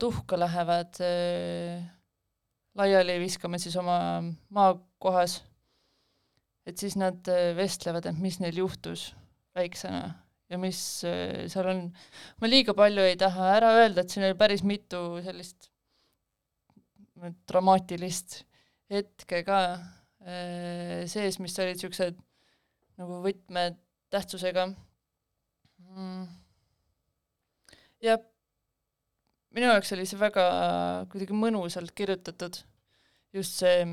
[0.00, 1.84] tuhka lähevad äh,
[2.78, 3.96] laiali viskama siis oma
[4.50, 5.38] maakohas,
[6.66, 9.12] et siis nad äh, vestlevad, et mis neil juhtus
[9.54, 10.02] väiksena
[10.50, 11.84] ja mis äh, seal on,
[12.42, 15.70] ma liiga palju ei taha ära öelda, et siin oli päris mitu sellist
[17.22, 18.40] dramaatilist
[18.90, 19.58] hetke ka
[20.22, 22.18] sees, mis olid niisugused
[23.00, 26.26] nagu võtmetähtsusega mm..
[28.06, 28.18] ja
[29.52, 30.44] minu jaoks oli see väga
[31.12, 32.58] kuidagi mõnusalt kirjutatud,
[33.36, 33.84] just see,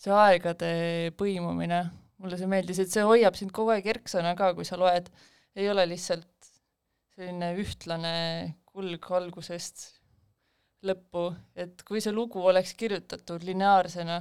[0.00, 0.70] see aegade
[1.18, 1.82] põimumine,
[2.22, 5.10] mulle see meeldis, et see hoiab sind kogu aeg erksana ka, kui sa loed,
[5.56, 6.50] ei ole lihtsalt
[7.16, 8.16] selline ühtlane
[8.68, 9.86] kulg algusest
[10.86, 14.20] lõppu, et kui see lugu oleks kirjutatud lineaarsena,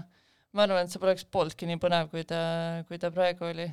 [0.55, 2.39] ma arvan, et see poleks pooltki nii põnev, kui ta,
[2.87, 3.67] kui ta praegu oli.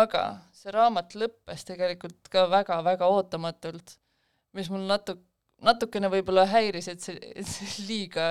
[0.00, 0.22] Aga
[0.54, 3.96] see raamat lõppes tegelikult ka väga-väga ootamatult,
[4.58, 5.16] mis mul natu-,
[5.64, 8.26] natukene võib-olla häiris, et see, et see liiga,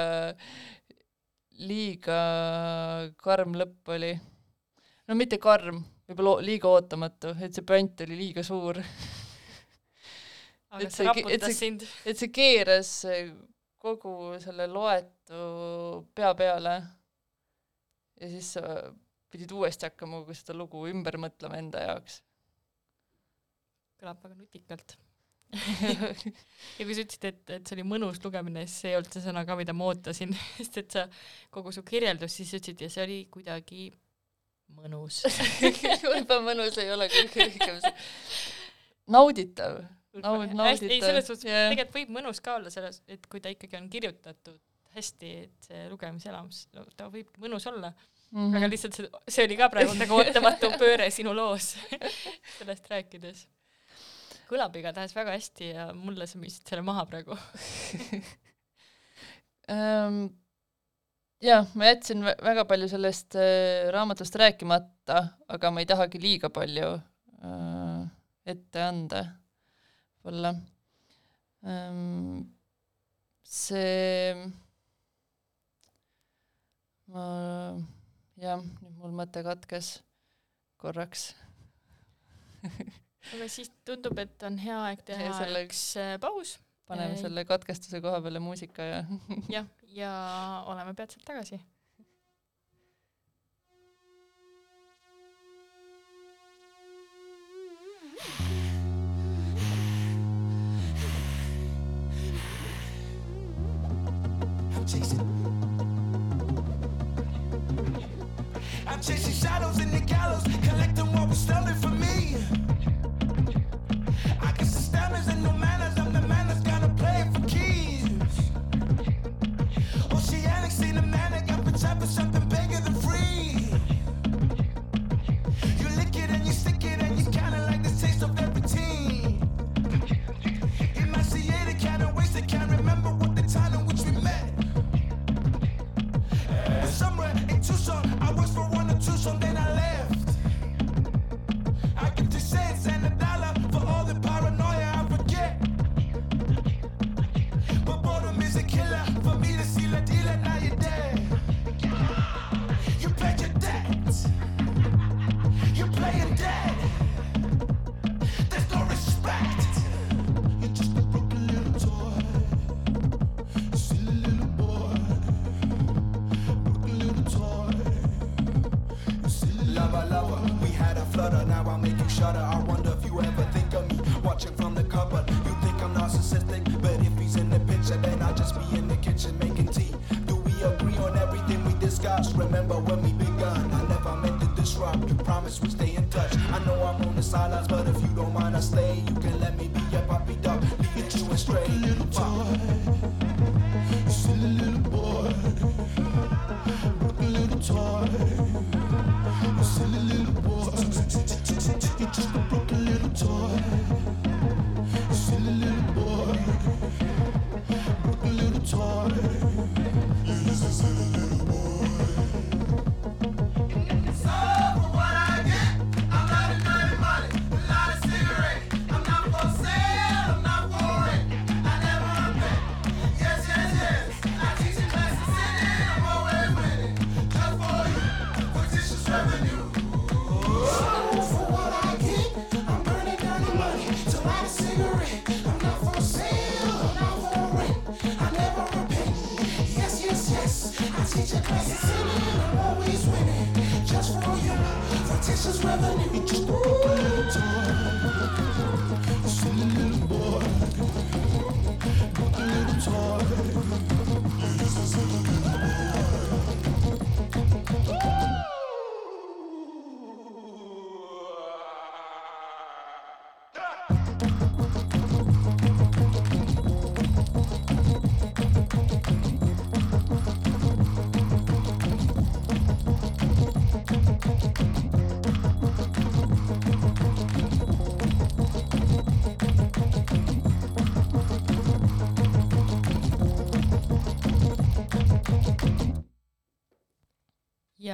[1.60, 2.20] liiga
[3.20, 4.14] karm lõpp oli.
[5.10, 8.80] no mitte karm, võib-olla liiga ootamatu, et see pant oli liiga suur,
[10.80, 12.90] Et see et see- et see keeras
[13.82, 16.76] kogu selle loetu pea peale
[18.20, 18.64] ja siis sa
[19.32, 22.22] pidid uuesti hakkama kogu seda lugu ümber mõtlema enda jaoks.
[24.00, 24.98] kõlab väga nutikalt.
[25.50, 29.24] ja kui sa ütlesid, et, et see oli mõnus lugemine, siis see ei olnud see
[29.24, 31.08] sõna ka, mida ma ootasin, sest et sa,
[31.54, 33.90] kogu su kirjeldus, siis sa ütlesid ja see oli kuidagi
[34.78, 35.24] mõnus.
[36.12, 37.96] võib-olla mõnus ei ole kõige õigem see.
[39.10, 39.82] nauditav.
[40.20, 41.68] Naud- hästi, ei nauditav, selles suhtes jah.
[41.70, 44.58] tegelikult võib mõnus ka olla selles, et kui ta ikkagi on kirjutatud
[44.96, 48.58] hästi, et see lugemiselamus, no ta võib mõnus olla mm, -hmm.
[48.58, 51.76] aga lihtsalt see, see oli ka praegu nagu ootamatu pööre sinu loos
[52.58, 53.46] sellest rääkides.
[54.50, 57.36] kõlab igatahes väga hästi ja mulle sa müüsid selle maha praegu.
[59.76, 60.24] ähm,
[61.42, 66.50] jah, ma jätsin vä- väga palju sellest äh, raamatust rääkimata, aga ma ei tahagi liiga
[66.50, 68.08] palju äh,
[68.46, 69.22] ette anda
[70.24, 70.56] võib-olla
[71.66, 72.42] ähm,
[73.46, 74.34] see
[77.10, 77.26] ma
[78.40, 80.00] jah nüüd mul mõte katkes
[80.80, 81.30] korraks.
[83.34, 86.58] Aga siis tundub et on hea aeg teha selle- üks äh, paus.
[86.90, 87.22] Paneme Ei.
[87.22, 89.02] selle katkestuse koha peale muusika ja
[89.56, 90.14] jah ja
[90.72, 91.60] oleme peatselt tagasi.
[105.12, 105.39] I'm
[109.40, 112.36] shadows in the gallows, collecting what was stolen from me.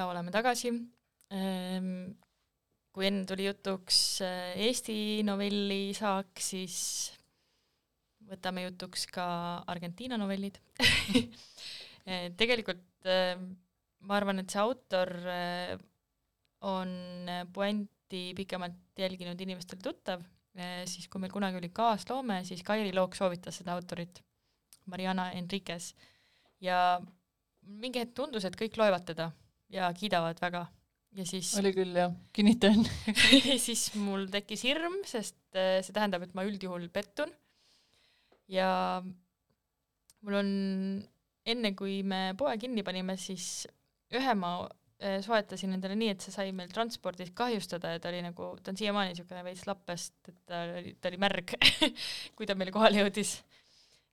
[0.05, 0.71] Ja oleme tagasi.
[1.33, 2.13] Ehm,
[2.93, 6.77] kui enne tuli jutuks äh, Eesti novellisaak, siis
[8.29, 9.25] võtame jutuks ka
[9.71, 10.61] Argentiina novellid.
[12.05, 13.31] Eh, tegelikult eh,
[14.05, 15.71] ma arvan, et see autor eh,
[16.69, 16.91] on
[17.49, 20.21] puänti pikemalt jälginud inimestele tuttav,
[20.85, 24.21] siis kui meil kunagi oli kaasloome, siis Kairi Look soovitas seda autorit,
[24.85, 25.95] Mariana Enriquez,
[26.61, 27.01] ja
[27.65, 29.31] mingi hetk tundus, et kõik loevad teda
[29.75, 30.65] ja kiidavad väga
[31.15, 32.81] ja siis oli küll jah, kinnitan
[33.67, 37.31] siis mul tekkis hirm, sest äh, see tähendab, et ma üldjuhul pettun.
[38.51, 38.69] ja
[40.25, 40.49] mul on,
[41.45, 43.65] enne kui me poe kinni panime, siis
[44.15, 44.57] ühe ma
[44.99, 48.73] äh, soetasin endale nii, et see sai meil transpordis kahjustada ja ta oli nagu, ta
[48.73, 51.55] on siiamaani niisugune veits lappest, et ta oli, ta oli märg
[52.35, 53.37] kui ta meile kohale jõudis.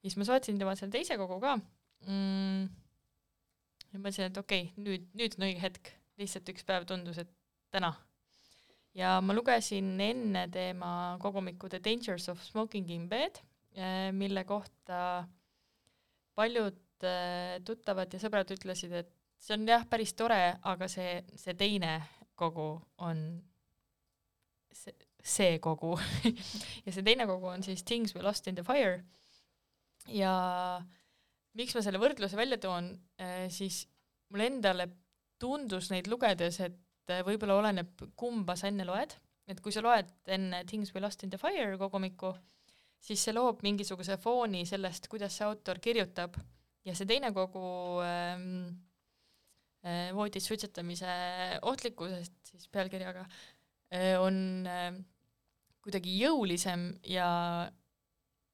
[0.03, 2.82] siis ma soetasin tema selle teise kogu ka mm,.
[3.93, 5.93] Ja mõtlesin, et okei okay,, nüüd, nüüd on õige hetk.
[6.21, 7.31] Lihtsalt üks päev tundus, et
[7.73, 7.95] täna.
[8.95, 13.41] ja ma lugesin enne tema kogumikku The Dangers of Smoking in Bed,
[14.13, 15.25] mille kohta
[16.37, 19.13] paljud eh, tuttavad ja sõbrad ütlesid, et
[19.43, 21.97] see on jah, päris tore, aga see, see teine
[22.39, 22.67] kogu
[23.03, 23.25] on
[24.73, 25.97] see, see kogu.
[26.87, 29.03] Ja see teine kogu on siis Things we lost in the fire.
[30.09, 30.35] Ja
[31.59, 32.89] miks ma selle võrdluse välja toon,
[33.53, 33.83] siis
[34.33, 34.87] mulle endale
[35.43, 39.15] tundus neid lugedes, et äh, võib-olla oleneb, kumba sa enne loed,
[39.51, 42.33] et kui sa loed enne Things we lost in the fire kogumikku,
[43.03, 46.39] siis see loob mingisuguse fooni sellest, kuidas see autor kirjutab.
[46.87, 47.63] Ja see teine kogu
[48.03, 48.47] ähm,
[49.87, 51.13] äh, voodis suitsetamise
[51.71, 54.89] ohtlikkusest siis pealkirjaga äh, on äh,
[55.83, 57.29] kuidagi jõulisem ja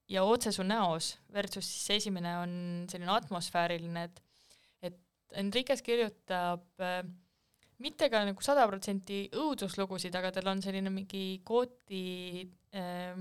[0.09, 2.53] ja otse su näos versus siis esimene on
[2.91, 4.23] selline atmosfääriline, et
[4.89, 4.99] et
[5.43, 7.03] Enriquez kirjutab äh,
[7.85, 12.43] mitte ka nagu sada protsenti õuduslugusid, aga tal on selline mingi kooti
[12.75, 13.19] äh,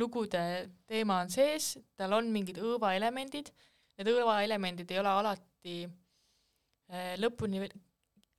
[0.00, 0.42] lugude
[0.88, 3.52] teema on sees, tal on mingid õõvaelemendid,
[3.98, 7.66] need õõvaelemendid ei ole alati äh, lõpuni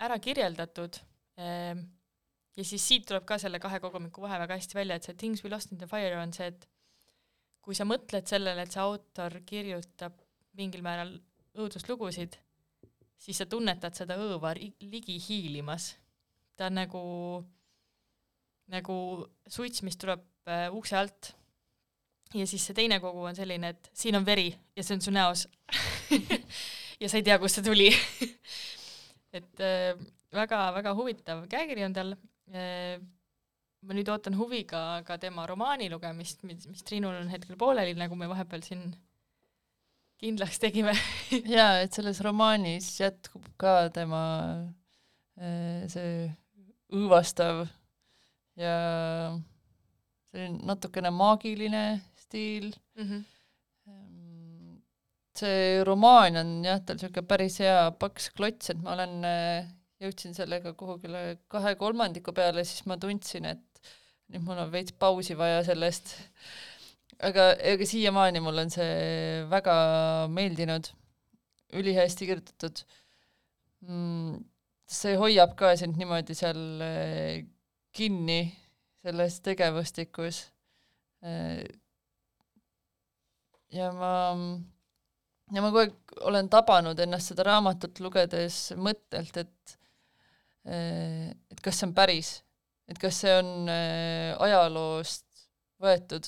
[0.04, 0.98] ära kirjeldatud
[1.40, 1.78] äh,
[2.58, 5.44] ja siis siit tuleb ka selle kahe kogumiku vahe väga hästi välja, et see Things
[5.46, 6.68] we lost in the fire on see, et
[7.64, 10.18] kui sa mõtled sellele, et see autor kirjutab
[10.60, 11.14] mingil määral
[11.58, 12.36] õuduslugusid,
[13.24, 15.94] siis sa tunnetad seda õõva ligi hiilimas.
[16.58, 17.04] ta on nagu,
[18.70, 18.98] nagu
[19.48, 21.34] suits, mis tuleb äh, ukse alt.
[22.34, 25.12] ja siis see teine kogu on selline, et siin on veri ja see on su
[25.14, 25.48] näos
[27.02, 27.90] ja sa ei tea, kust see tuli
[29.38, 29.94] et äh,
[30.34, 32.16] väga-väga huvitav käekiri on tal
[32.54, 32.98] äh,
[33.84, 38.16] ma nüüd ootan huviga ka tema romaani lugemist, mis, mis Triinul on hetkel pooleli, nagu
[38.20, 38.86] me vahepeal siin
[40.24, 40.94] kindlaks tegime
[41.56, 44.24] jaa, et selles romaanis jätkub ka tema
[45.40, 46.30] äh, see
[46.94, 47.66] õõvastav
[48.60, 48.74] ja
[50.32, 51.84] selline natukene maagiline
[52.24, 52.74] stiil.
[52.98, 53.06] mm.
[53.10, 53.22] -hmm.
[55.38, 59.70] see romaan on jah, tal niisugune päris hea paks klots, et ma olen, äh,
[60.04, 63.73] jõudsin sellega kuhugile kahe kolmandiku peale, siis ma tundsin, et
[64.34, 66.16] nüüd mul on veits pausi vaja sellest.
[67.24, 69.76] aga ega siiamaani mul on see väga
[70.34, 70.90] meeldinud,
[71.78, 72.82] ülihästi kirjutatud
[73.86, 74.42] mm,.
[74.90, 77.46] see hoiab ka sind niimoodi seal äh,
[77.94, 78.42] kinni
[79.04, 80.42] selles tegevustikus.
[81.24, 81.64] Äh,
[83.74, 84.14] ja ma,
[85.54, 89.78] ja ma kogu aeg olen tabanud ennast seda raamatut lugedes mõttelt, et
[90.66, 92.40] äh, et kas see on päris,
[92.92, 95.26] et kas see on ajaloost
[95.84, 96.28] võetud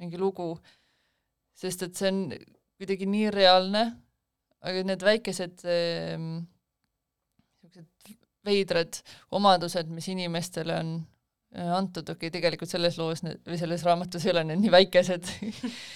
[0.00, 0.54] mingi lugu,
[1.56, 2.22] sest et see on
[2.80, 3.84] kuidagi nii reaalne,
[4.64, 5.66] aga need väikesed
[7.60, 9.00] niisugused veidrad
[9.36, 10.92] omadused, mis inimestele on
[11.56, 14.72] äh, antud, okei okay,, tegelikult selles loos need, või selles raamatus ei ole need nii
[14.72, 15.28] väikesed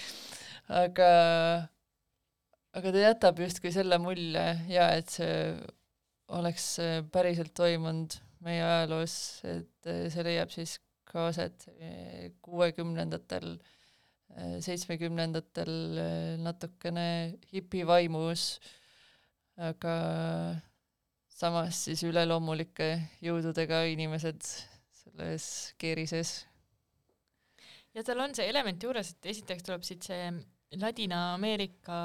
[0.83, 1.09] aga,
[2.77, 5.39] aga ta jätab justkui selle mulje ja et see
[6.35, 9.15] oleks äh, päriselt toimunud meie ajaloos,
[9.47, 11.67] et äh, see leiab siis ka aset
[12.43, 13.53] kuuekümnendatel,
[14.65, 15.69] seitsmekümnendatel
[16.43, 17.05] natukene
[17.53, 18.57] hipivaimus,
[19.69, 19.93] aga
[21.31, 22.89] samas siis üleloomulike
[23.23, 24.43] jõududega inimesed
[25.03, 25.47] selles
[25.79, 26.45] keerises.
[27.93, 30.29] ja tal on see element juures, et esiteks tuleb siit see
[30.79, 31.97] Ladina-Ameerika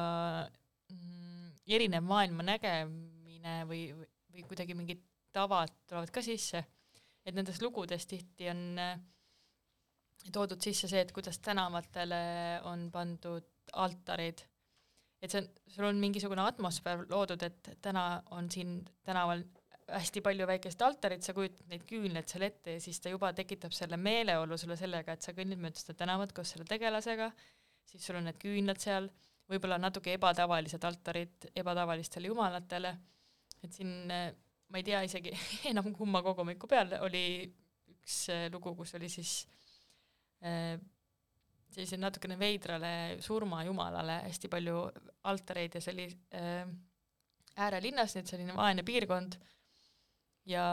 [0.92, 3.88] mm, erinev maailma nägemine või,
[4.30, 5.02] või kuidagi mingid
[5.32, 6.64] tavad tulevad ka sisse,
[7.24, 8.98] et nendes lugudes tihti on äh,
[10.32, 12.20] toodud sisse see, et kuidas tänavatele
[12.68, 13.46] on pandud
[13.80, 14.42] altarid,
[15.20, 19.44] et see on, sul on mingisugune atmosfäär loodud, et täna on siin tänaval
[19.90, 23.74] hästi palju väikest altarit, sa kujutad neid küünlaid seal ette ja siis ta juba tekitab
[23.74, 27.30] selle meeleolu sulle sellega, et sa kõnnid mööda seda tänavat koos selle tegelasega,
[27.90, 29.08] siis sul on need küünlad seal,
[29.50, 32.94] võib-olla natuke ebatavalised altarid ebatavalistele jumalatele,
[33.64, 34.12] et siin
[34.70, 35.32] ma ei tea isegi
[35.72, 37.24] enam kumma kogumiku peal oli
[37.96, 39.34] üks lugu, kus oli siis
[40.46, 40.76] äh,
[41.70, 42.92] sellise natukene veidrale
[43.22, 44.84] surmajumalale hästi palju
[45.30, 46.06] altareid ja see oli
[46.38, 46.64] äh,
[47.60, 49.36] äärelinnas, nii et selline vaene piirkond
[50.50, 50.64] ja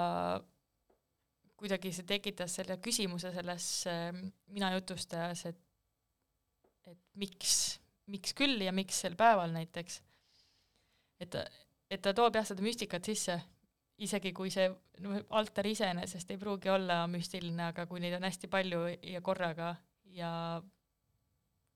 [1.58, 4.12] kuidagi see tekitas selle küsimuse selles äh,
[4.54, 5.64] mina jutustajas, et
[6.88, 7.54] et miks,
[8.08, 10.02] miks küll ja miks sel päeval näiteks.
[11.20, 11.43] et ta,
[11.91, 13.36] et ta toob jah seda müstikat sisse,
[14.06, 14.68] isegi kui see
[15.04, 18.84] no, altar iseenesest ei pruugi olla müstiline, aga kui neid on hästi palju
[19.14, 19.76] ja korraga
[20.18, 20.32] ja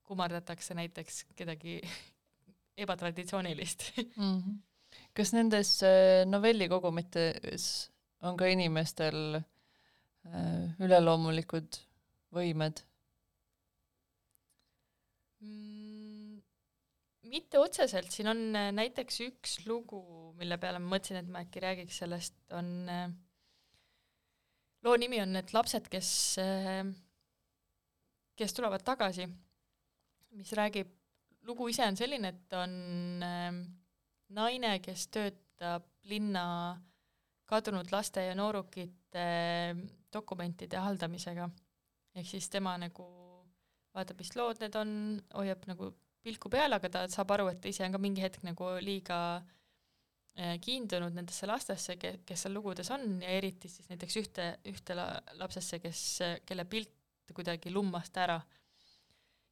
[0.08, 1.80] kummardatakse näiteks kedagi
[2.84, 4.38] ebatraditsioonilist mm.
[4.38, 4.60] -hmm.
[5.14, 7.92] kas nendes äh, novellikogumites
[8.22, 11.82] on ka inimestel äh, üleloomulikud
[12.34, 12.86] võimed?
[15.40, 16.42] mm,?
[17.32, 20.02] mitte otseselt, siin on äh, näiteks üks lugu,
[20.42, 23.12] mille peale ma mõtlesin, et ma äkki räägiks sellest, on äh,
[24.84, 26.12] loo nimi on Need lapsed, kes,
[28.38, 29.28] kes tulevad tagasi,
[30.38, 30.90] mis räägib,
[31.48, 32.74] lugu ise on selline, et on
[33.26, 33.62] ähm,
[34.38, 36.46] naine, kes töötab linna
[37.50, 39.26] kadunud laste ja noorukite
[40.14, 41.50] dokumentide haldamisega.
[42.16, 43.06] ehk siis tema nagu
[43.96, 44.92] vaatab, mis lood need on,
[45.36, 45.92] hoiab nagu
[46.24, 49.20] pilku peal, aga ta saab aru, et ta ise on ka mingi hetk nagu liiga
[49.38, 49.61] äh,
[50.64, 55.20] kiindunud nendesse lastesse, ke-, kes seal lugudes on ja eriti siis näiteks ühte, ühte la-,
[55.42, 56.02] lapsesse, kes,
[56.48, 56.96] kelle pilt
[57.36, 58.40] kuidagi lummas ta ära.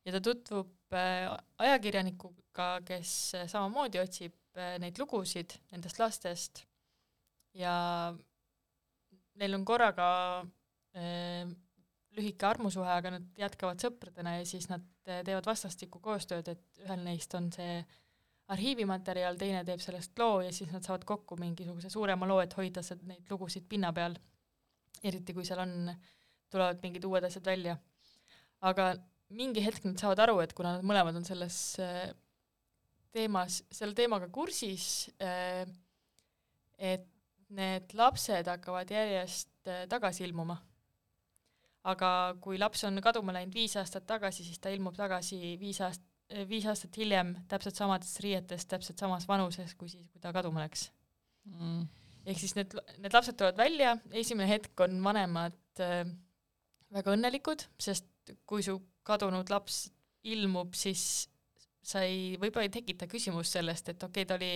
[0.06, 1.28] ja ta tutvub äh,
[1.66, 4.36] ajakirjanikuga, kes äh, samamoodi otsib
[4.82, 6.64] neid lugusid nendest lastest
[7.56, 8.12] ja
[9.40, 10.10] neil on korraga
[10.98, 11.46] äh,
[12.18, 17.34] lühike armusuhe, aga nad jätkavad sõpradena ja siis nad teevad vastastikku koostööd, et ühel neist
[17.38, 17.84] on see
[18.54, 22.84] arhiivimaterjal, teine teeb sellest loo ja siis nad saavad kokku mingisuguse suurema loo, et hoida
[22.86, 24.18] see, neid lugusid pinna peal.
[25.04, 25.92] eriti kui seal on,
[26.52, 27.78] tulevad mingid uued asjad välja.
[28.62, 28.94] aga
[29.30, 32.10] mingi hetk nad saavad aru, et kuna nad mõlemad on selles äh,
[33.14, 35.64] teemas, selle teemaga kursis, äh,
[36.78, 37.06] et
[37.50, 40.58] need lapsed hakkavad järjest äh, tagasi ilmuma
[41.88, 46.09] aga kui laps on kaduma läinud viis aastat tagasi, siis ta ilmub tagasi viis aast-,
[46.50, 50.90] viis aastat hiljem täpselt samades riietes, täpselt samas vanuses, kui siis, kui ta kaduma läks
[51.50, 51.88] mm..
[52.26, 56.04] ehk siis need, need lapsed tulevad välja, esimene hetk on vanemad äh,
[56.94, 58.08] väga õnnelikud, sest
[58.50, 58.78] kui su
[59.08, 59.88] kadunud laps
[60.30, 61.30] ilmub, siis
[61.82, 64.52] sa ei, võib-olla ei tekita küsimust sellest, et okei okay,, ta oli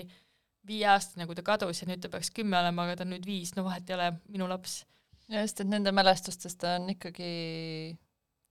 [0.67, 3.55] viieaastane, kui ta kadus ja nüüd ta peaks kümme olema, aga ta on nüüd viis,
[3.57, 4.84] no vahet ei ole, minu laps
[5.32, 7.32] just, et nende mälestustest on ikkagi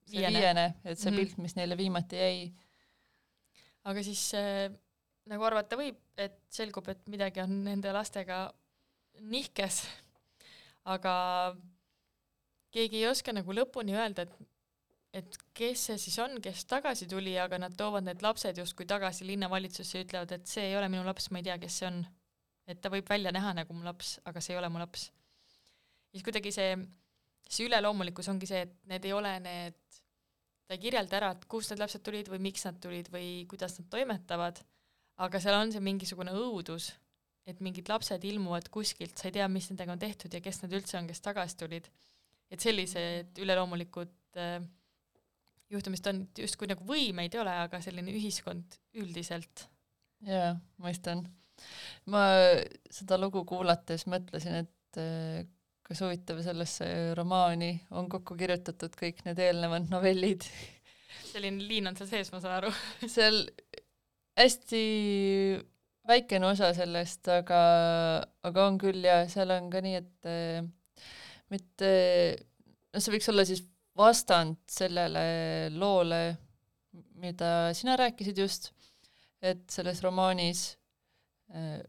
[0.08, 0.38] see Viiene.
[0.38, 1.18] viiene, et see Mhm.
[1.20, 2.52] pilt, mis neile viimati jäi.
[3.88, 4.70] Aga siis äh,
[5.30, 8.44] nagu arvata võib, et selgub, et midagi on nende lastega
[9.32, 9.82] nihkes,
[10.92, 11.14] aga
[12.72, 14.48] keegi ei oska nagu lõpuni öelda, et
[15.12, 19.26] et kes see siis on, kes tagasi tuli, aga nad toovad need lapsed justkui tagasi
[19.28, 21.98] linnavalitsusse ja ütlevad, et see ei ole minu laps, ma ei tea, kes see on.
[22.64, 25.10] et ta võib välja näha nagu mu laps, aga see ei ole mu laps.
[26.14, 26.78] siis kuidagi see,
[27.44, 30.00] see üleloomulikkus ongi see, et need ei ole need
[30.66, 33.76] ta ei kirjelda ära, et kust need lapsed tulid või miks nad tulid või kuidas
[33.78, 34.60] nad toimetavad,
[35.22, 36.92] aga seal on see mingisugune õudus,
[37.48, 40.76] et mingid lapsed ilmuvad kuskilt, sa ei tea, mis nendega on tehtud ja kes need
[40.78, 41.90] üldse on, kes tagasi tulid.
[42.52, 44.60] et sellised üleloomulikud äh,
[45.72, 49.66] juhtumist on justkui nagu võimeid ei ole, aga selline ühiskond üldiselt.
[50.28, 51.24] jaa, mõistan.
[52.06, 52.26] ma
[52.90, 55.42] seda lugu kuulates mõtlesin, et äh,
[55.92, 56.86] kas huvitav, sellesse
[57.18, 60.46] romaani on kokku kirjutatud kõik need eelnevad novellid.
[61.28, 62.70] selline liin on seal sees, ma saan aru.
[63.12, 63.42] seal
[64.40, 64.80] hästi
[66.08, 67.58] väikene osa sellest, aga,
[68.48, 70.62] aga on küll ja seal on ka nii, et äh,
[71.52, 71.92] mitte,
[72.88, 73.60] noh, see võiks olla siis
[73.98, 75.26] vastand sellele
[75.76, 76.22] loole,
[77.20, 78.72] mida sina rääkisid just,
[79.44, 80.64] et selles romaanis
[81.52, 81.84] äh,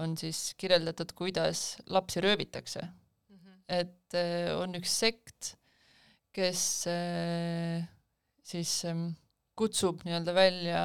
[0.00, 2.88] on siis kirjeldatud, kuidas lapsi röövitakse
[3.72, 5.54] et äh, on üks sekt,
[6.32, 7.84] kes äh,
[8.44, 9.12] siis ähm,
[9.58, 10.82] kutsub nii-öelda välja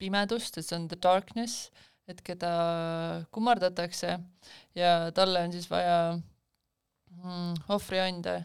[0.00, 1.68] pimedust, et see on the darkness,
[2.10, 2.52] et keda
[3.34, 4.16] kummardatakse
[4.74, 8.40] ja talle on siis vaja mm, ohvriande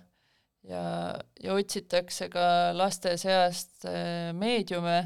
[0.70, 0.84] ja,
[1.41, 4.99] ja otsitakse ka laste seast äh, meediume,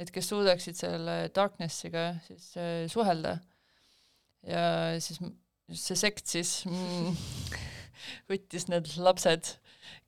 [0.00, 3.38] et kes suudaksid selle darknessiga siis äh, suhelda.
[4.48, 4.62] ja
[5.04, 5.20] siis
[5.76, 7.14] see sekt siis mm,
[8.30, 9.54] võttis need lapsed,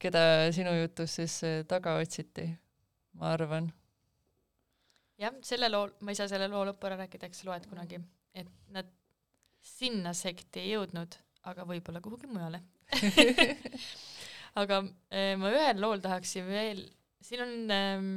[0.03, 2.49] keda sinu jutus siis eh, taga otsiti,
[3.21, 3.71] ma arvan.
[5.23, 8.01] jah, selle loo, ma ei saa selle loo lõppu ära rääkida, eks loed kunagi,
[8.35, 8.89] et nad
[9.63, 11.19] sinna sekti ei jõudnud,
[11.51, 12.63] aga võib-olla kuhugi mujale
[14.63, 16.83] aga eh, ma ühel lool tahaksin veel,
[17.23, 18.09] siin on ähm,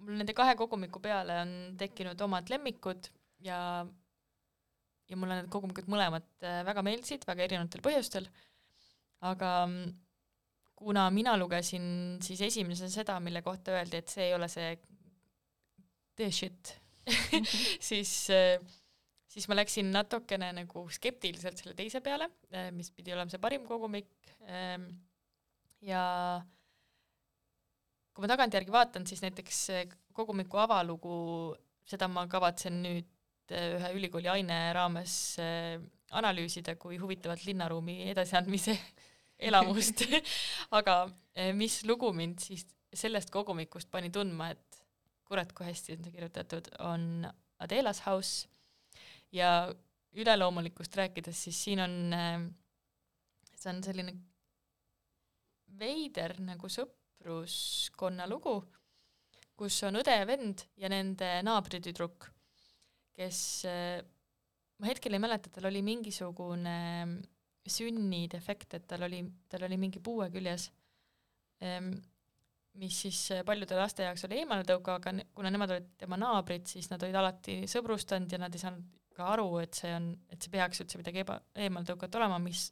[0.00, 3.10] mul nende kahe kogumiku peale on tekkinud omad lemmikud
[3.44, 3.58] ja
[5.10, 8.28] ja mulle need kogumikud mõlemad äh, väga meeldisid, väga erinevatel põhjustel,
[9.26, 9.88] aga mm,
[10.80, 14.70] kuna mina lugesin siis esimesena seda, mille kohta öeldi, et see ei ole see
[16.16, 16.76] the shit
[17.90, 18.12] siis,
[19.34, 22.30] siis ma läksin natukene nagu skeptiliselt selle teise peale,
[22.76, 24.86] mis pidi olema see parim kogumik ähm,
[25.84, 26.04] ja
[28.14, 29.62] kui ma tagantjärgi vaatan, siis näiteks
[30.16, 31.16] kogumiku avalugu,
[31.88, 33.19] seda ma kavatsen nüüd äh,
[33.54, 35.78] ühe ülikooli aine raames äh,
[36.16, 38.76] analüüsida kui huvitavat linnaruumi edasiandmise
[39.50, 40.04] elamust.
[40.78, 41.02] Aga
[41.34, 44.80] äh, mis lugu mind siis sellest kogumikust pani tundma, et
[45.28, 47.28] kurat, kui hästi on see kirjutatud, on
[47.62, 48.48] Adela's House.
[49.30, 49.70] Ja
[50.18, 52.48] üleloomulikust rääkides, siis siin on äh,
[53.60, 54.14] see on selline
[55.80, 58.56] veider nagu sõpruskonna lugu,
[59.56, 62.30] kus on õde ja vend ja nende naabritüdruk,
[63.20, 64.00] kes äh,
[64.80, 66.76] ma hetkel ei mäleta, tal oli mingisugune
[67.70, 69.20] sünnidefekt, et tal oli,
[69.52, 70.70] tal oli mingi puue küljes,
[72.80, 77.02] mis siis paljude laste jaoks oli eemaletõuka, aga kuna nemad olid tema naabrid, siis nad
[77.04, 80.80] olid alati sõbrustanud ja nad ei saanud ka aru, et see on, et see peaks
[80.80, 82.70] üldse midagi eba, eemaletõukat olema, mis,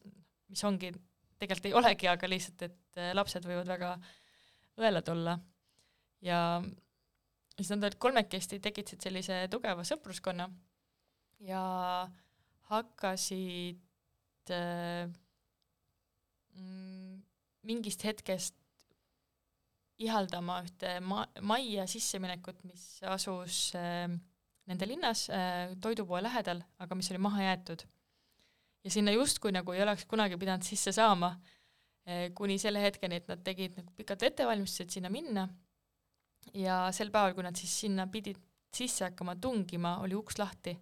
[0.48, 0.94] mis ongi,
[1.38, 3.92] tegelikult ei olegi, aga lihtsalt, et äh, lapsed võivad väga
[4.80, 5.38] õelad olla.
[6.24, 6.40] ja
[7.58, 10.46] siis nad olid kolmekesti, tekitasid sellise tugeva sõpruskonna
[11.46, 11.62] ja
[12.70, 15.10] hakkasid äh,
[16.54, 17.18] mm,
[17.68, 18.56] mingist hetkest
[19.98, 24.06] ihaldama ühte ma-, majja sisseminekut, mis asus äh,
[24.68, 27.86] nende linnas äh, toidupoe lähedal, aga mis oli maha jäetud.
[28.84, 31.32] ja sinna justkui nagu ei oleks kunagi pidanud sisse saama
[32.06, 35.48] äh,, kuni selle hetkeni, et nad tegid nagu pikalt ettevalmistused sinna minna
[36.54, 38.38] ja sel päeval, kui nad siis sinna pidid
[38.74, 40.76] sisse hakkama tungima, oli uks lahti.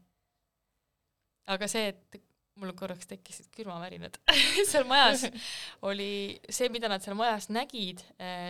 [1.47, 2.23] aga see, et
[2.59, 4.17] mul korraks tekkisid külmavärinad
[4.71, 5.27] seal majas
[5.87, 8.01] oli see, mida nad seal majas nägid,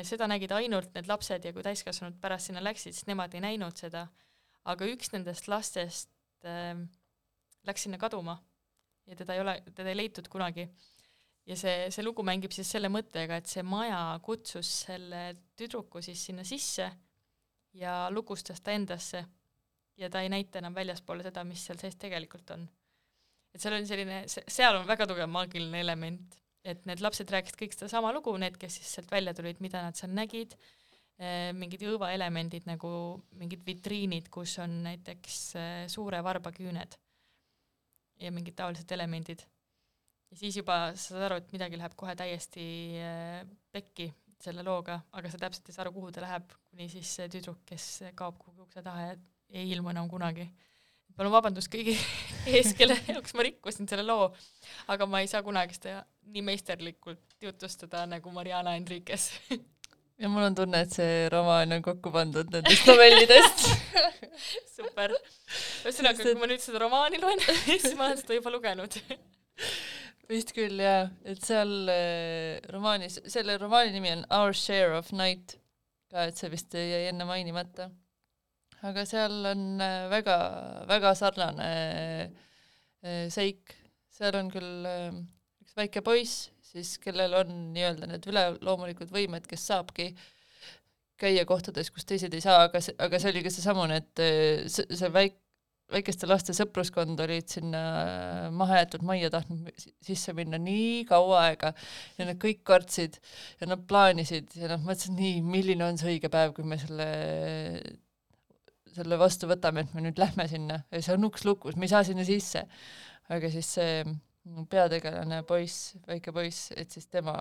[0.06, 3.76] seda nägid ainult need lapsed ja kui täiskasvanud pärast sinna läksid, siis nemad ei näinud
[3.76, 4.06] seda.
[4.64, 6.10] aga üks nendest lastest
[6.46, 6.78] äh,
[7.66, 8.38] läks sinna kaduma
[9.06, 10.68] ja teda ei ole, teda ei leitud kunagi.
[11.46, 16.22] ja see, see lugu mängib siis selle mõttega, et see maja kutsus selle tüdruku siis
[16.30, 16.88] sinna sisse
[17.76, 19.24] ja lukustas ta endasse
[19.96, 22.66] ja ta ei näita enam väljaspoole seda, mis seal sees tegelikult on
[23.56, 27.76] et seal on selline, seal on väga tugev maagiline element, et need lapsed rääkisid kõik
[27.76, 30.56] sedasama lugu, need, kes siis sealt välja tulid, mida nad seal nägid,
[31.56, 32.90] mingid õõvaelemendid nagu
[33.40, 35.38] mingid vitriinid, kus on näiteks
[35.88, 36.98] suure varba küüned
[38.20, 39.40] ja mingid taolised elemendid.
[40.30, 42.66] ja siis juba sa saad aru, et midagi läheb kohe täiesti
[43.72, 44.10] pekki
[44.42, 47.62] selle looga, aga sa täpselt ei saa aru, kuhu ta läheb, kuni siis see tüdruk,
[47.68, 47.86] kes
[48.18, 49.14] kaob kuhugi ukse taha ja
[49.56, 50.48] ei ilmu enam kunagi.
[51.16, 51.94] Palun vabandust kõigi
[52.52, 54.28] ees, kelle jaoks ma rikkusin selle loo,
[54.92, 59.30] aga ma ei saa kunagi seda nii meisterlikult jutustada nagu Mariana Enriquez.
[60.16, 63.66] Ja mul on tunne, et see romaan on kokku pandud nendest novellidest.
[64.78, 65.12] Super.
[65.84, 68.96] ühesõnaga, kui ma nüüd seda romaani loen, siis ma olen seda juba lugenud
[70.30, 75.56] vist küll jaa, et seal äh, romaanis, selle romaani nimi on Our Share of Night
[76.10, 77.90] ka, et see vist jäi enne mainimata.
[78.86, 80.36] Aga seal on äh, väga,
[80.90, 81.70] väga sarnane
[82.26, 83.74] äh, seik,
[84.12, 85.08] seal on küll äh,
[85.64, 90.10] üks väike poiss, siis kellel on nii-öelda need üleloomulikud võimed, kes saabki
[91.16, 94.22] käia kohtades, kus teised ei saa, aga see, aga see oli ka seesamune, et
[94.68, 95.40] see, see väik-,
[95.92, 97.82] väikeste laste sõpruskond olid sinna
[98.54, 101.72] mahajäetud majja tahtnud sisse minna nii kaua aega
[102.18, 103.20] ja nad kõik kartsid
[103.60, 107.08] ja nad plaanisid ja nad mõtlesid, nii, milline on see õige päev, kui me selle
[108.96, 111.92] selle vastu võtame, et me nüüd lähme sinna ja see on uks lukus, me ei
[111.92, 112.64] saa sinna sisse.
[113.28, 114.02] aga siis see
[114.70, 117.34] peategelane poiss, väike poiss, et siis tema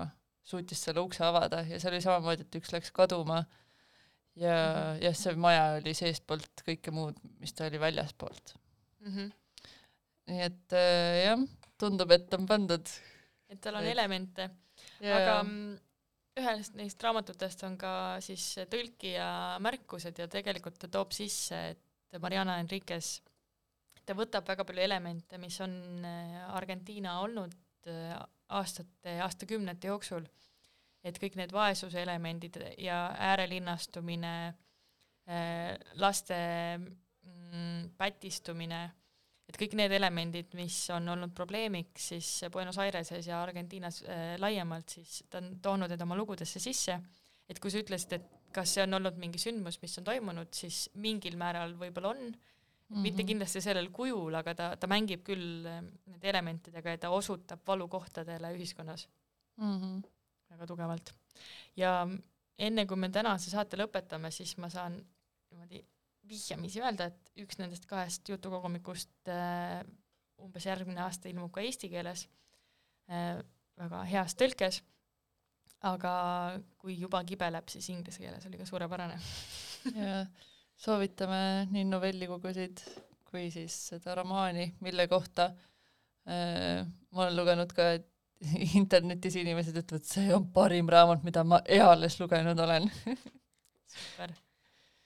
[0.45, 3.43] suutis selle ukse avada ja see oli samamoodi, et üks läks kaduma
[4.35, 5.01] ja -hmm.
[5.05, 8.55] jah, see maja oli seestpoolt kõike muud, mis ta oli väljaspoolt
[8.99, 9.15] mm.
[9.15, 9.31] -hmm.
[10.31, 11.47] nii et äh, jah,
[11.79, 12.93] tundub, et on pandud.
[13.49, 13.91] et tal on et...
[13.91, 14.49] elemente
[15.01, 15.75] aga mm,
[16.41, 17.91] ühest neist raamatutest on ka
[18.23, 19.27] siis tõlkija
[19.63, 23.19] märkused ja tegelikult ta toob sisse, et Mariana Enriquez,
[24.05, 25.75] ta võtab väga palju elemente, mis on
[26.05, 27.55] äh, Argentiina olnud
[27.91, 28.15] äh,
[28.55, 30.27] aastate, aastakümnete jooksul,
[31.05, 32.99] et kõik need vaesuse elemendid ja
[33.29, 34.35] äärelinnastumine,
[35.29, 36.37] äh, laste
[36.77, 38.83] mm, pätistumine
[39.49, 44.97] et kõik need elemendid, mis on olnud probleemiks siis Buenos Aireses ja Argentiinas äh, laiemalt,
[44.97, 46.97] siis ta on toonud need oma lugudesse sisse,
[47.49, 50.85] et kui sa ütlesid, et kas see on olnud mingi sündmus, mis on toimunud, siis
[51.03, 52.39] mingil määral võib-olla on mm,
[52.89, 53.05] -hmm.
[53.05, 57.61] mitte kindlasti sellel kujul, aga ta, ta mängib küll äh, nende elementidega ja ta osutab
[57.67, 59.07] valukohtadele ühiskonnas
[59.61, 60.03] mm -hmm.
[60.55, 61.11] Väga tugevalt.
[61.75, 61.97] ja
[62.57, 64.97] enne kui me tänase saate lõpetame, siis ma saan
[65.51, 65.83] niimoodi
[66.29, 69.83] vihjamisi öelda, et üks nendest kahest jutukogumikust äh,
[70.41, 72.25] umbes järgmine aasta ilmub ka eesti keeles
[73.11, 73.37] äh,,
[73.77, 74.81] väga heas tõlkes,
[75.85, 76.15] aga
[76.81, 79.19] kui juba kibeleb, siis inglise keeles oli ka suurepärane.
[79.95, 80.23] Ja
[80.81, 82.79] soovitame nii novellikogusid
[83.29, 85.51] kui siis seda romaani, mille kohta
[86.25, 86.81] äh,
[87.11, 88.07] ma olen lugenud ka, et
[88.79, 92.89] internetis inimesed ütlevad, see on parim raamat, mida ma eales lugenud olen
[93.95, 94.33] super.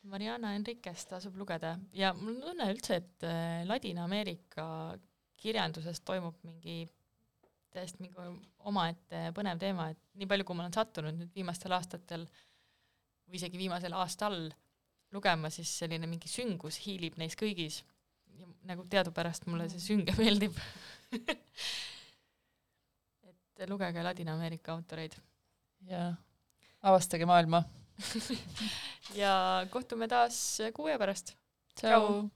[0.09, 4.65] Mariana Enriquez tasub lugeda ja mul on tunne üldse, et äh, Ladina-Ameerika
[5.39, 6.85] kirjanduses toimub mingi
[7.73, 8.17] täiesti mingi
[8.69, 12.25] omaette põnev teema, et nii palju, kui ma olen sattunud nüüd viimastel aastatel
[13.29, 14.39] või isegi viimasel aastal
[15.13, 17.83] lugema, siis selline mingi süngus hiilib neis kõigis.
[18.63, 20.55] nagu teadupärast mulle see sünge meeldib
[23.59, 25.15] et lugege Ladina-Ameerika autoreid.
[25.87, 26.13] ja
[26.81, 27.63] avastage maailma
[29.21, 31.35] ja kohtume taas kuu aja pärast.
[31.75, 32.29] tšau, tšau..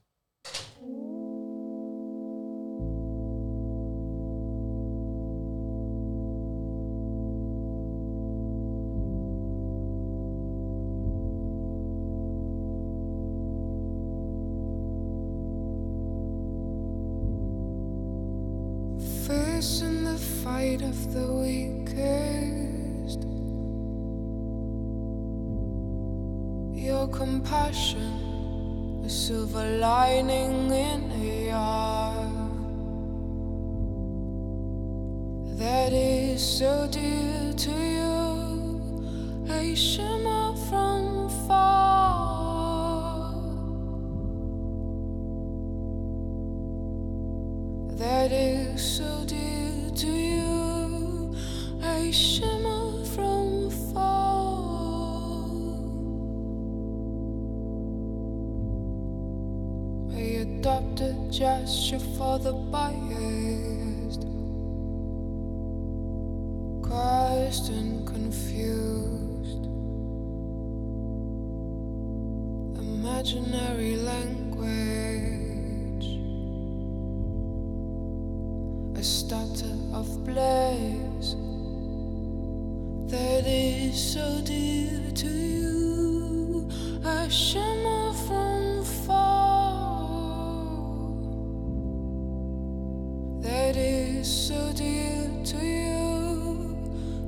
[94.24, 96.74] so dear to you.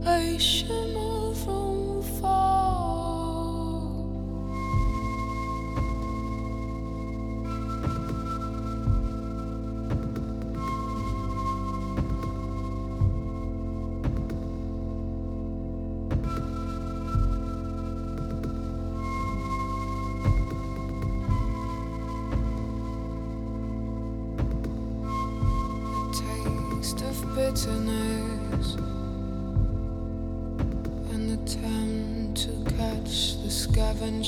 [0.04, 1.15] 爱什么？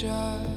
[0.00, 0.47] danger.